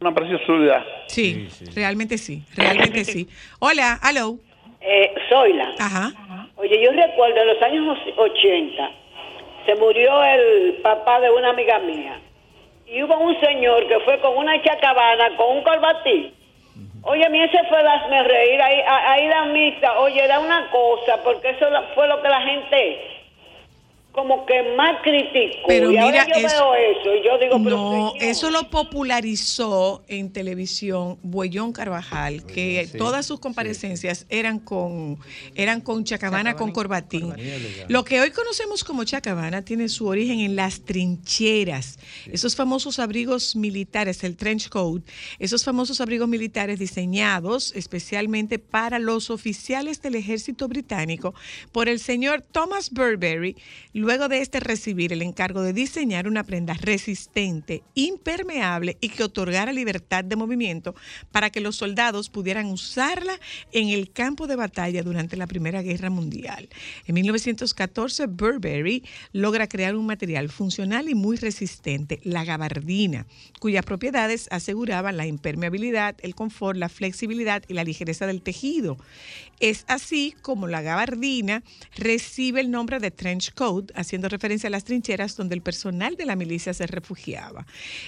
[0.00, 0.84] una preciosidad.
[1.08, 3.28] Sí, realmente sí, realmente sí.
[3.58, 4.38] Hola, aló.
[4.80, 5.74] Eh, Zoila.
[5.78, 6.12] Ajá.
[6.56, 8.90] Oye, yo recuerdo en los años 80
[9.66, 12.18] se murió el papá de una amiga mía
[12.86, 16.32] y hubo un señor que fue con una chacabana, con un corbatín.
[17.02, 21.22] Oye, a mí ese fue hazme reír, ahí, ahí la misa, oye, era una cosa,
[21.24, 23.19] porque eso fue lo que la gente
[24.20, 25.66] como que más criticó.
[25.66, 28.50] Pero y mira, ahora yo eso- veo eso y yo digo, pero No, señor, eso
[28.50, 32.98] lo popularizó en televisión Buellón Carvajal, que sí.
[32.98, 35.18] todas sus comparecencias eran con
[35.54, 37.32] eran con chacabana con corbatín.
[37.88, 41.98] Lo que hoy conocemos como chacabana tiene su origen en las trincheras,
[42.30, 45.02] esos famosos abrigos militares, el trench coat,
[45.38, 51.34] esos famosos abrigos militares diseñados especialmente para los oficiales del ejército británico
[51.72, 53.56] por el señor Thomas Burberry,
[53.92, 59.72] luego de este recibir el encargo de diseñar una prenda resistente, impermeable y que otorgara
[59.72, 60.96] libertad de movimiento
[61.30, 63.38] para que los soldados pudieran usarla
[63.70, 66.68] en el campo de batalla durante la Primera Guerra Mundial.
[67.06, 73.26] En 1914, Burberry logra crear un material funcional y muy resistente, la gabardina,
[73.60, 78.98] cuyas propiedades aseguraban la impermeabilidad, el confort, la flexibilidad y la ligereza del tejido.
[79.60, 81.62] Es así como la gabardina
[81.94, 86.26] recibe el nombre de trench coat, haciendo referencia a las trincheras donde el personal de
[86.26, 87.66] la milicia se refugiaba.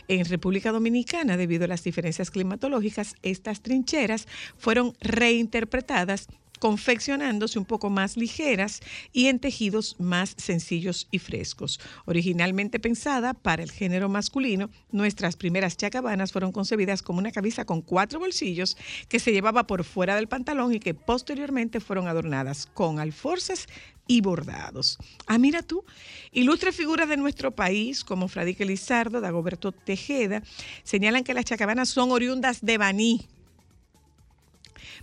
[0.08, 4.26] En República Dominicana, debido a las diferencias climatológicas, estas trincheras
[4.56, 6.28] fueron reinterpretadas
[6.62, 8.82] confeccionándose un poco más ligeras
[9.12, 11.80] y en tejidos más sencillos y frescos.
[12.04, 17.82] Originalmente pensada para el género masculino, nuestras primeras chacabanas fueron concebidas como una camisa con
[17.82, 18.76] cuatro bolsillos
[19.08, 23.66] que se llevaba por fuera del pantalón y que posteriormente fueron adornadas con alforzas
[24.12, 24.98] y bordados.
[25.26, 25.84] Ah, mira tú,
[26.32, 30.42] ilustres figuras de nuestro país como Fradique Lizardo, Dagoberto Tejeda,
[30.82, 33.26] señalan que las chacabanas son oriundas de Baní,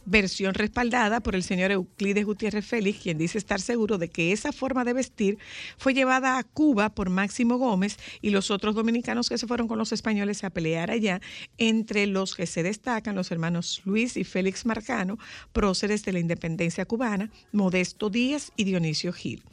[0.06, 4.52] versión respaldada por el señor Euclides Gutiérrez Félix, quien dice estar seguro de que esa
[4.52, 5.38] forma de vestir
[5.78, 9.78] fue llevada a Cuba por Máximo Gómez y los otros dominicanos que se fueron con
[9.78, 11.22] los españoles a pelear allá,
[11.58, 15.18] entre los que se destacan los hermanos Luis y Félix Marcano,
[15.54, 19.44] próceres de la independencia cubana, Modesto Díaz y Dionisio Gil.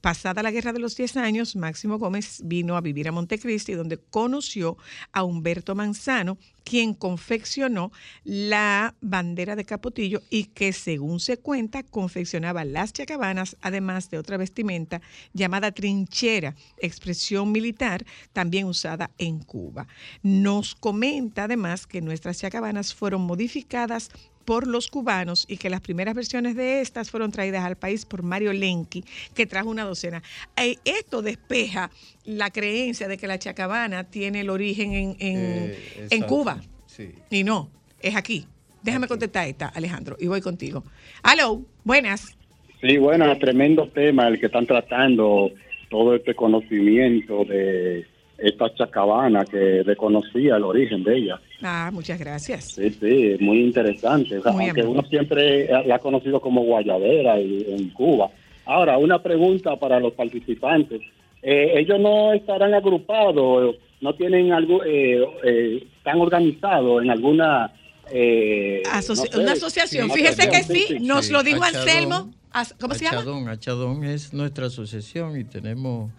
[0.00, 3.98] Pasada la Guerra de los Diez Años, Máximo Gómez vino a vivir a Montecristi, donde
[3.98, 4.76] conoció
[5.12, 7.92] a Humberto Manzano, quien confeccionó
[8.24, 14.38] la bandera de Capotillo y que, según se cuenta, confeccionaba las chacabanas, además de otra
[14.38, 15.02] vestimenta
[15.34, 18.02] llamada trinchera, expresión militar
[18.32, 19.86] también usada en Cuba.
[20.22, 24.08] Nos comenta además que nuestras chacabanas fueron modificadas
[24.46, 28.22] por los cubanos y que las primeras versiones de estas fueron traídas al país por
[28.22, 29.04] Mario Lenki,
[29.34, 30.22] que trajo una docena.
[30.56, 31.90] Eh, Esto despeja
[32.24, 36.22] la creencia de que la chacabana tiene el origen en, en- Eh, en.
[36.22, 36.62] Cuba.
[36.86, 37.10] Sí.
[37.28, 37.70] Y no,
[38.00, 38.46] es aquí.
[38.84, 40.84] Déjame contestar esta, Alejandro, y voy contigo.
[41.22, 42.36] Aló, buenas.
[42.82, 45.50] Sí, bueno, tremendo tema el que están tratando,
[45.88, 48.04] todo este conocimiento de
[48.36, 51.40] esta chacabana que desconocía el origen de ella.
[51.62, 52.72] Ah, muchas gracias.
[52.74, 54.38] Sí, sí, muy interesante.
[54.38, 54.98] O sea, Muy aunque amable.
[55.00, 58.28] uno siempre la ha conocido como guayabera y- en Cuba.
[58.66, 61.00] Ahora, una pregunta para los participantes.
[61.42, 67.72] Eh, ellos no estarán agrupados, no tienen algo, eh, eh, están organizados en alguna
[68.10, 70.10] eh, Asoci- no sé, una asociación.
[70.10, 71.88] Fíjese que sí, nos lo dijo Achadón.
[71.88, 72.34] Anselmo.
[72.52, 73.18] As- ¿Cómo se llama?
[73.18, 76.12] Achadón, Achadón es nuestra asociación y tenemos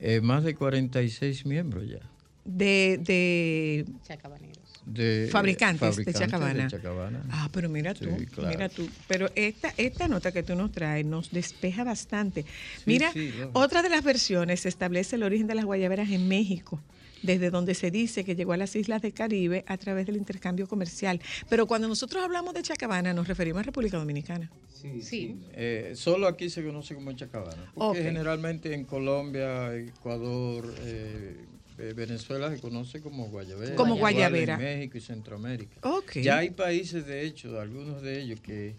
[0.00, 2.00] eh, más de 46 miembros ya.
[2.44, 3.86] De, de
[4.84, 6.64] De, fabricantes, de Chacabana.
[6.64, 7.22] de Chacabana.
[7.30, 8.50] Ah, pero mira tú, Sí, claro.
[8.50, 8.88] mira tú.
[9.08, 12.44] Pero esta, esta nota que tú nos traes nos despeja bastante.
[12.84, 13.12] mira,
[13.52, 16.80] otra de las versiones establece el origen de las guayaberas en México,
[17.26, 20.66] desde donde se dice que llegó a las islas del Caribe a través del intercambio
[20.66, 21.20] comercial.
[21.48, 24.50] Pero cuando nosotros hablamos de Chacabana, nos referimos a República Dominicana.
[25.02, 27.70] Sí, Eh, solo aquí se conoce como chacabana.
[27.74, 28.04] Porque Ok.
[28.06, 31.36] generalmente en Colombia, Ecuador, eh,
[31.78, 33.74] eh, Venezuela se conoce como guayabera.
[33.74, 34.54] Como guayabera.
[34.54, 35.76] En México y Centroamérica.
[35.82, 36.18] Ok.
[36.22, 38.74] Ya hay países, de hecho, algunos de ellos que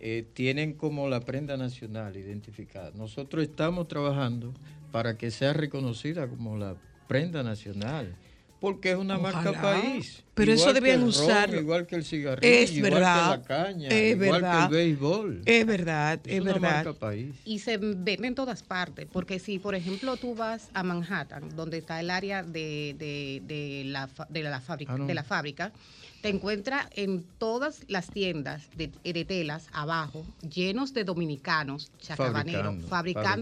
[0.00, 2.90] eh, tienen como la prenda nacional identificada.
[2.96, 4.52] Nosotros estamos trabajando
[4.90, 6.74] para que sea reconocida como la
[7.06, 8.14] prenda nacional.
[8.60, 10.22] Porque es una marca país.
[10.34, 11.60] Pero eso Igual debían usarlo.
[11.60, 13.32] Igual que el cigarrillo, Es igual verdad.
[13.32, 14.58] que la caña, Es igual verdad.
[14.58, 15.42] que el béisbol.
[15.46, 16.70] Es verdad, es, una verdad.
[16.84, 17.34] marca país.
[17.44, 21.78] Y se vende en todas partes, porque si, por ejemplo, tú vas a Manhattan, donde
[21.78, 25.06] está el área de, de- de la, fa- de, la fábrica, Ah, no.
[25.08, 25.72] de la fábrica,
[26.20, 32.86] te encuentras en todas las tiendas de, de telas abajo, llenos de dominicanos chacabaneros, Fabricando,
[32.88, 32.88] fabricando,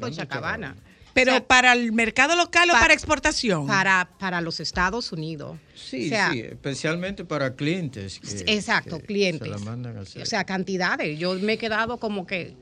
[0.06, 0.76] fabricando chacabana.
[1.14, 3.66] Pero para el mercado local o pa- para exportación.
[3.66, 5.58] Para, para los Estados Unidos.
[5.74, 8.20] Sí, O sea, sí, especialmente para clientes.
[8.20, 9.48] que- Exacto, que clientes.
[9.48, 10.22] Se la mandan a hacer.
[10.22, 11.18] O sea, cantidades.
[11.18, 12.54] Yo me he quedado como que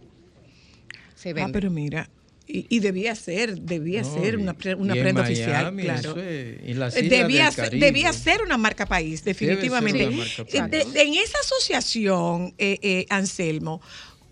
[1.14, 1.52] se Ah, vende.
[1.52, 2.08] pero mira,
[2.46, 5.98] y, y debía ser, debía No, ser una, pre- una y en prenda oficial, claro.
[6.00, 10.06] eso es- y las Eh, islas debía, ser, debía ser una marca país, definitivamente.
[10.06, 13.82] una marca Eh, de- de- en esa asociación, eh, eh, Anselmo,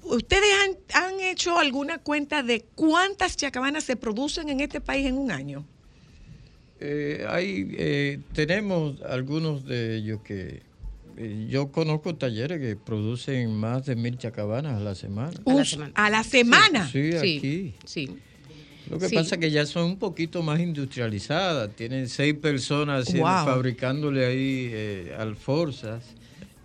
[0.06, 0.50] ¿ustedes
[0.94, 5.30] han, han hecho alguna cuenta de cuántas chacabanas se producen en este país en un
[5.30, 5.64] año?
[6.80, 10.62] Eh, hay, eh, tenemos algunos de ellos que
[11.16, 15.32] eh, yo conozco talleres que producen más de mil chacabanas a la semana.
[15.44, 16.86] Uf, a la semana.
[16.90, 17.74] Sí, sí, aquí.
[17.86, 18.18] Sí.
[18.90, 19.14] Lo que Sí.
[19.16, 21.74] pasa es que ya son un poquito más industrializadas.
[21.74, 23.46] Tienen seis personas haciendo- Wow.
[23.46, 26.04] fabricándole ahí eh, alforzas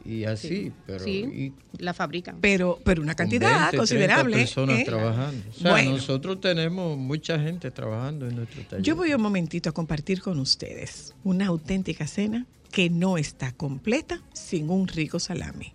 [0.06, 0.72] y así.
[0.86, 2.38] Pero, sí, y la fabrican.
[2.42, 4.38] Pero, pero una con cantidad 20, 30 considerable.
[4.38, 4.84] personas ¿eh?
[4.86, 5.44] trabajando.
[5.50, 5.92] O sea, Bueno.
[5.92, 8.84] nosotros tenemos mucha gente trabajando en nuestro taller.
[8.86, 14.22] Yo voy un momentito a compartir con ustedes una auténtica cena que no está completa
[14.34, 15.74] sin un rico salami.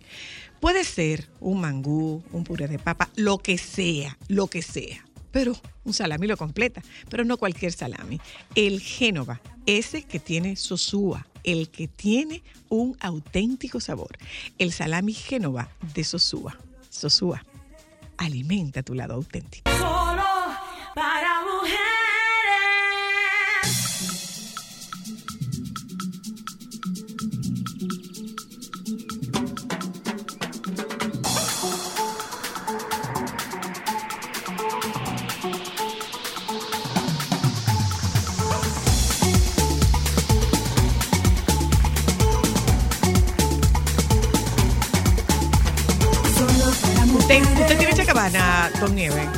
[0.59, 5.05] Puede ser un mangú, un puré de papa, lo que sea, lo que sea.
[5.31, 8.19] Pero un salami lo completa, pero no cualquier salami.
[8.55, 14.17] El Génova, ese que tiene sosúa, el que tiene un auténtico sabor.
[14.59, 16.57] El salami Génova de Sosúa.
[16.89, 17.43] Sosúa,
[18.17, 19.71] alimenta tu lado auténtico.
[19.71, 20.23] Solo
[20.93, 21.37] para.
[47.37, 49.29] ¿Usted, usted tiene chacabana, don Nieve?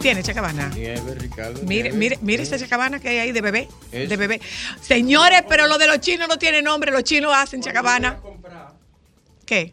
[0.00, 0.68] ¿Tiene chacabana?
[0.68, 1.62] Nieve, Ricardo.
[1.62, 1.96] Mire, nieve.
[1.96, 3.68] mire, mire esa chacabana que hay ahí de bebé.
[3.90, 4.10] Eso.
[4.10, 4.40] De bebé.
[4.82, 6.90] Señores, pero lo de los chinos no tiene nombre.
[6.90, 8.20] Los chinos hacen chacabana.
[9.46, 9.72] ¿Qué?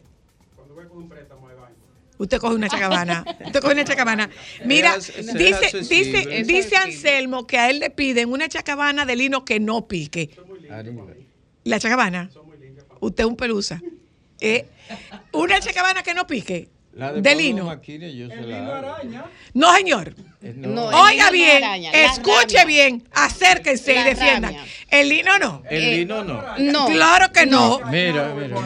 [2.16, 3.24] Usted coge una chacabana.
[3.44, 4.30] Usted coge una chacabana.
[4.64, 9.60] Mira, dice, dice, dice Anselmo que a él le piden una chacabana de lino que
[9.60, 10.30] no pique.
[11.64, 12.30] La chacabana.
[13.00, 13.82] Usted es un pelusa.
[14.40, 14.66] Eh,
[15.32, 16.70] una chacabana que no pique.
[16.92, 17.64] La De lino.
[17.64, 18.98] Maquini, yo se la hago.
[19.54, 20.14] No, señor.
[20.42, 22.64] Eh, No, Oiga bien, araña, escuche rabia.
[22.64, 24.54] bien, acérquense y defiendan.
[24.54, 24.64] rabia.
[24.88, 25.62] El lino no.
[25.68, 26.42] El Eh, lino no.
[26.58, 26.86] No.
[26.86, 27.78] Claro que no.
[27.90, 28.56] Mira, mira.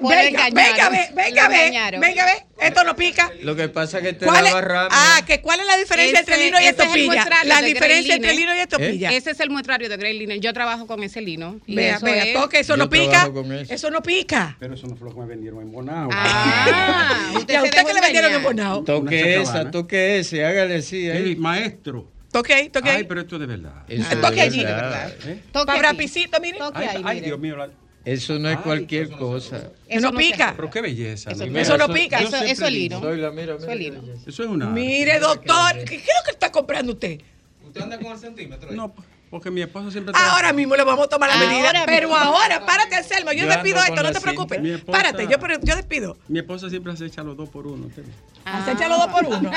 [0.00, 2.32] Venga, venga, ve, venga, ve, venga, ve.
[2.60, 3.30] Esto no pica.
[3.42, 4.52] Lo que pasa es que te ¿Cuál es?
[4.52, 4.88] daba ramia.
[4.92, 7.06] Ah, que cuál es la diferencia Ese- entre lino y es estopilla.
[7.06, 9.10] muestrario La diferencia entre lino y estopilla.
[9.12, 10.40] Ese es el muestrario de Grey Linen.
[10.40, 11.60] Yo trabajo con ese lino.
[11.66, 13.28] y Vea, eso vea, es- toque, eso Yo no pica.
[13.60, 13.72] eso.
[13.74, 14.56] Eso no pica.
[14.60, 16.08] Pero eso no fue lo que me vendieron en Bonao.
[16.12, 18.42] Ah, ¿Y usted a usted que le vendieron en.
[18.42, 18.84] Bonao?
[18.84, 21.03] Toque esa, toque ese, hágale así.
[21.12, 21.36] Ahí.
[21.36, 22.10] Maestro.
[22.32, 22.90] Toque, toque.
[22.90, 23.84] Ay, pero esto es de verdad.
[23.88, 25.12] Eso Ah, toque allí, de verdad.
[25.26, 25.40] ¿Eh?
[25.52, 26.58] Toque Para pisito, mire.
[26.58, 27.26] Toque Ay, ahí, ay, mire.
[27.26, 27.56] Dios mío.
[27.56, 27.70] la-
[28.04, 29.70] Eso no es Ay, cualquier cosa.
[29.88, 30.52] Eso no pica.
[30.56, 31.30] Pero qué belleza.
[31.30, 32.18] Eso- mi Eso no pica.
[32.18, 33.00] Eso- eso es lino.
[33.00, 33.94] Soy la mira, Eso es mira.
[34.00, 34.12] lino.
[34.26, 34.66] Eso es una.
[34.66, 37.20] Mire, doctor, ¿qué, qué es lo que está comprando usted?
[37.64, 38.68] ¿Usted anda con el centímetro?
[38.70, 38.76] ahí?
[38.76, 38.94] No,
[39.34, 41.72] porque mi esposa siempre Ahora mismo le vamos a tomar la Ahora medida.
[41.72, 41.86] mismo.
[41.86, 43.32] Pero ahora, párate, Anselmo.
[43.32, 44.62] Yo Yo despido esto, no te preocupes.
[44.64, 46.16] esposa- Párate, yo, pero- yo despido.
[46.28, 47.84] Mi esposa siempre hace echar los dos por uno.
[47.88, 48.12] ¿usted ve?
[48.44, 49.50] Has echado dos por uno.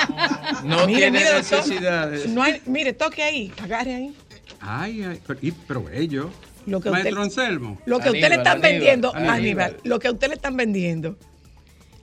[0.64, 2.28] No Mire, tiene mire, necesidades.
[2.28, 4.16] No hay, mire, toque ahí, agarre ahí.
[4.62, 5.82] Ay, ay, pero, y, pero.
[6.66, 7.80] Lo que a usted- Maestro Anselmo.
[7.86, 9.36] Lo que a usted le Aníbal, están Aníbal, vendiendo, Aníbal.
[9.36, 11.20] Aníbal, lo que a usted le están vendiendo.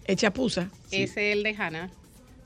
[0.05, 0.69] Es chapuza.
[0.93, 1.91] Ese es el de Hanna.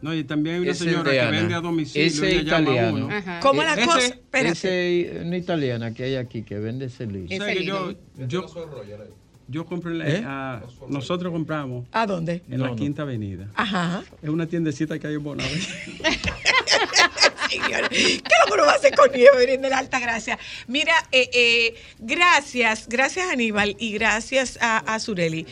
[0.01, 2.07] No, y también hay una Ese señora que vende a domicilio.
[2.07, 3.09] Ese a italiano.
[3.41, 3.99] ¿Cómo es la Ese- cosa?
[4.07, 4.53] Espérate.
[4.53, 7.29] Ese es una italiana que hay aquí que vende ese O liso.
[7.37, 7.95] sea Ese que yo,
[8.29, 8.47] yo,
[9.49, 10.23] yo compré, la- ¿Eh?
[10.25, 12.43] ah, nosotros compramos ¿A dónde?
[12.49, 12.77] en No, la no.
[12.77, 13.49] Quinta Avenida.
[13.55, 14.05] Ajá.
[14.23, 15.49] Es una tiendecita que hay en.
[17.51, 19.99] Señores, ¿qué es lo que uno va a hacer con nieve Virgen de la Alta
[20.01, 20.39] Gracia?
[20.67, 25.47] Mira, eh, eh, gracias, gracias Aníbal y gracias a, a Sureli.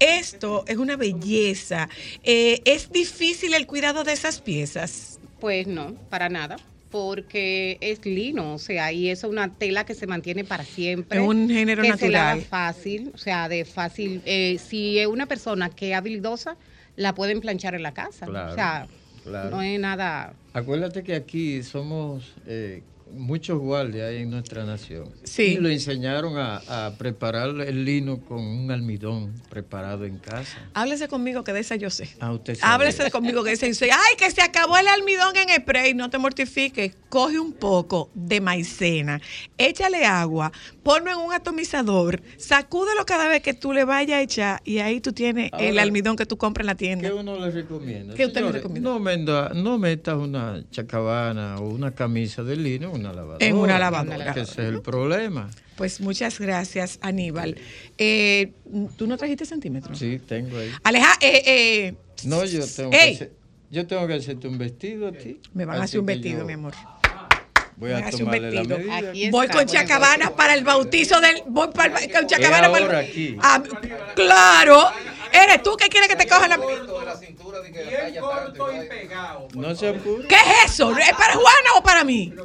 [0.00, 1.88] Esto es una belleza.
[2.22, 5.18] Eh, es difícil el cuidado de esas piezas.
[5.40, 6.56] Pues no, para nada.
[6.90, 11.20] Porque es lino, o sea, y eso es una tela que se mantiene para siempre.
[11.20, 12.40] Es un género que Se natural.
[12.42, 14.22] fácil, o sea, de fácil.
[14.24, 16.56] eh, si es una persona que es habilidosa,
[16.96, 18.24] la pueden planchar en la casa.
[18.26, 18.88] Claro, o sea,
[19.22, 19.50] claro.
[19.50, 20.32] no es nada.
[20.54, 22.82] Acuérdate que aquí somos eh,
[23.12, 25.10] muchos guardias en nuestra nación.
[25.24, 25.42] Sí.
[25.42, 30.58] Y lo enseñaron a, a preparar el lino con un almidón preparado en casa.
[30.74, 32.08] Háblese conmigo que de esa yo sé.
[32.20, 32.72] Ah, usted sabe.
[32.74, 33.90] Háblese conmigo que de esa yo sé.
[33.90, 35.94] Ay, que se acabó el almidón en spray.
[35.94, 36.94] No te mortifiques.
[37.08, 39.18] Coge un poco de maicena,
[39.56, 40.52] échale agua,
[40.82, 45.00] ponlo en un atomizador, sacúdelo cada vez que tú le vayas a echar y ahí
[45.00, 47.08] tú tienes el almidón que tú compras en la tienda.
[47.08, 48.14] ¿Qué uno le recomienda?
[48.14, 48.90] ¿Qué usted le recomienda?
[48.90, 53.46] No, menda- no metas una chacabana o una camisa de lino una lavadora.
[53.46, 54.34] En una lavadora.
[54.34, 55.50] Que ese es el problema.
[55.76, 57.56] Pues muchas gracias, Aníbal.
[57.98, 58.52] Eh,
[58.96, 59.98] ¿Tú no trajiste centímetros?
[59.98, 60.70] Sí, tengo ahí.
[60.82, 61.94] Aleja, eh, eh,
[62.24, 62.98] No, yo tengo Ey.
[63.10, 63.32] que hacer,
[63.70, 65.40] yo tengo que hacerte un vestido a ti.
[65.54, 66.74] me van a hacer un vestido, yo mi amor.
[67.76, 68.78] Voy a tomarle la vestido.
[68.78, 69.30] medida.
[69.30, 69.64] Voy con.
[69.66, 71.42] Chacabana para el bautizo del.
[71.46, 73.08] Voy para el- con Chacabana para ahora el.
[73.10, 73.36] aquí.
[73.40, 73.62] Ah,
[74.16, 74.82] claro.
[75.32, 76.58] Eres tú que quieres que te cojan la.
[76.58, 78.72] talla tanto.
[78.72, 79.38] y vaina.
[79.54, 80.26] No se apure.
[80.28, 80.96] ¿Qué es eso?
[80.96, 82.32] ¿Es para Juana o para mí?
[82.34, 82.44] No,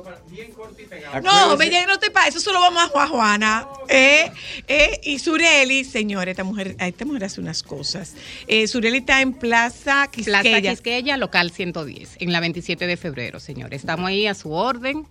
[1.11, 2.29] Acuérdese- bella, no te pasa.
[2.29, 3.67] Eso solo vamos a Juan Juana.
[3.87, 4.31] Eh,
[4.67, 8.15] eh, y Sureli, señores, esta mujer, esta mujer hace unas cosas.
[8.47, 10.41] Eh, Sureli está en Plaza Quisqueya.
[10.41, 13.81] Plaza Quisqueya, local 110, en la 27 de febrero, señores.
[13.81, 15.05] Estamos ahí a su orden.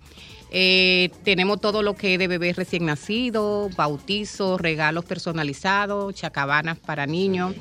[0.55, 7.07] Eh, tenemos todo lo que es de bebés recién nacidos, bautizos, regalos personalizados, chacabanas para
[7.07, 7.55] niños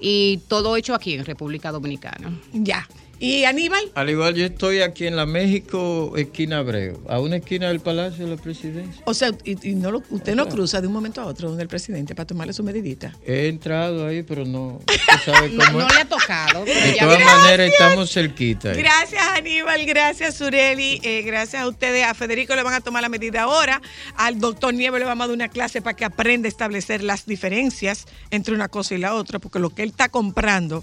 [0.00, 2.36] y todo hecho aquí en República Dominicana.
[2.52, 2.88] Ya.
[3.22, 3.84] ¿Y Aníbal?
[3.94, 8.24] Al igual, yo estoy aquí en la México, esquina Abreu, a una esquina del Palacio
[8.26, 9.00] de la Presidencia.
[9.06, 11.62] O sea, y, y no lo- usted no cruza de un momento a otro donde
[11.62, 13.16] el presidente para tomarle su medidita.
[13.24, 14.80] He entrado ahí, pero no,
[15.24, 15.94] sabe No, cómo no es.
[15.94, 16.64] le ha tocado.
[16.64, 18.70] pero De todas maneras, estamos cerquita.
[18.72, 18.78] ahí.
[18.78, 22.04] Gracias Aníbal, gracias Sureli, eh, gracias a ustedes.
[22.04, 23.80] A Federico le van a tomar la medida ahora,
[24.16, 27.24] al doctor Nieves le vamos a dar una clase para que aprenda a establecer las
[27.26, 30.82] diferencias entre una cosa y la otra, porque lo que él está comprando,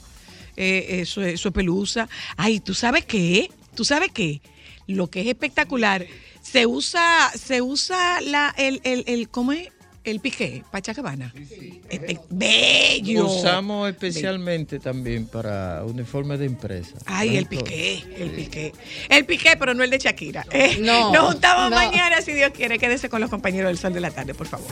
[0.60, 2.08] eh, eso, es- eso es pelusa.
[2.38, 3.50] Ay, ¿tú sabes qué?
[3.76, 4.42] ¿Tú sabes qué?
[4.88, 6.06] Lo que es espectacular,
[6.42, 9.70] se usa, se usa la, el, el, el, ¿cómo es?
[10.06, 11.32] El piqué, Pachacabana.
[11.36, 13.28] Espe- Bello.
[13.28, 16.96] Usamos especialmente también para uniformes de empresa.
[17.06, 18.74] Ay, el piqué, el piqué.
[19.10, 20.46] El piqué, pero no el de Shakira.
[20.52, 21.76] Eh, No, Nos juntamos no.
[21.76, 22.80] mañana, si Dios quiere.
[22.80, 24.72] Quédese con los compañeros del Sol de la Tarde, por favor.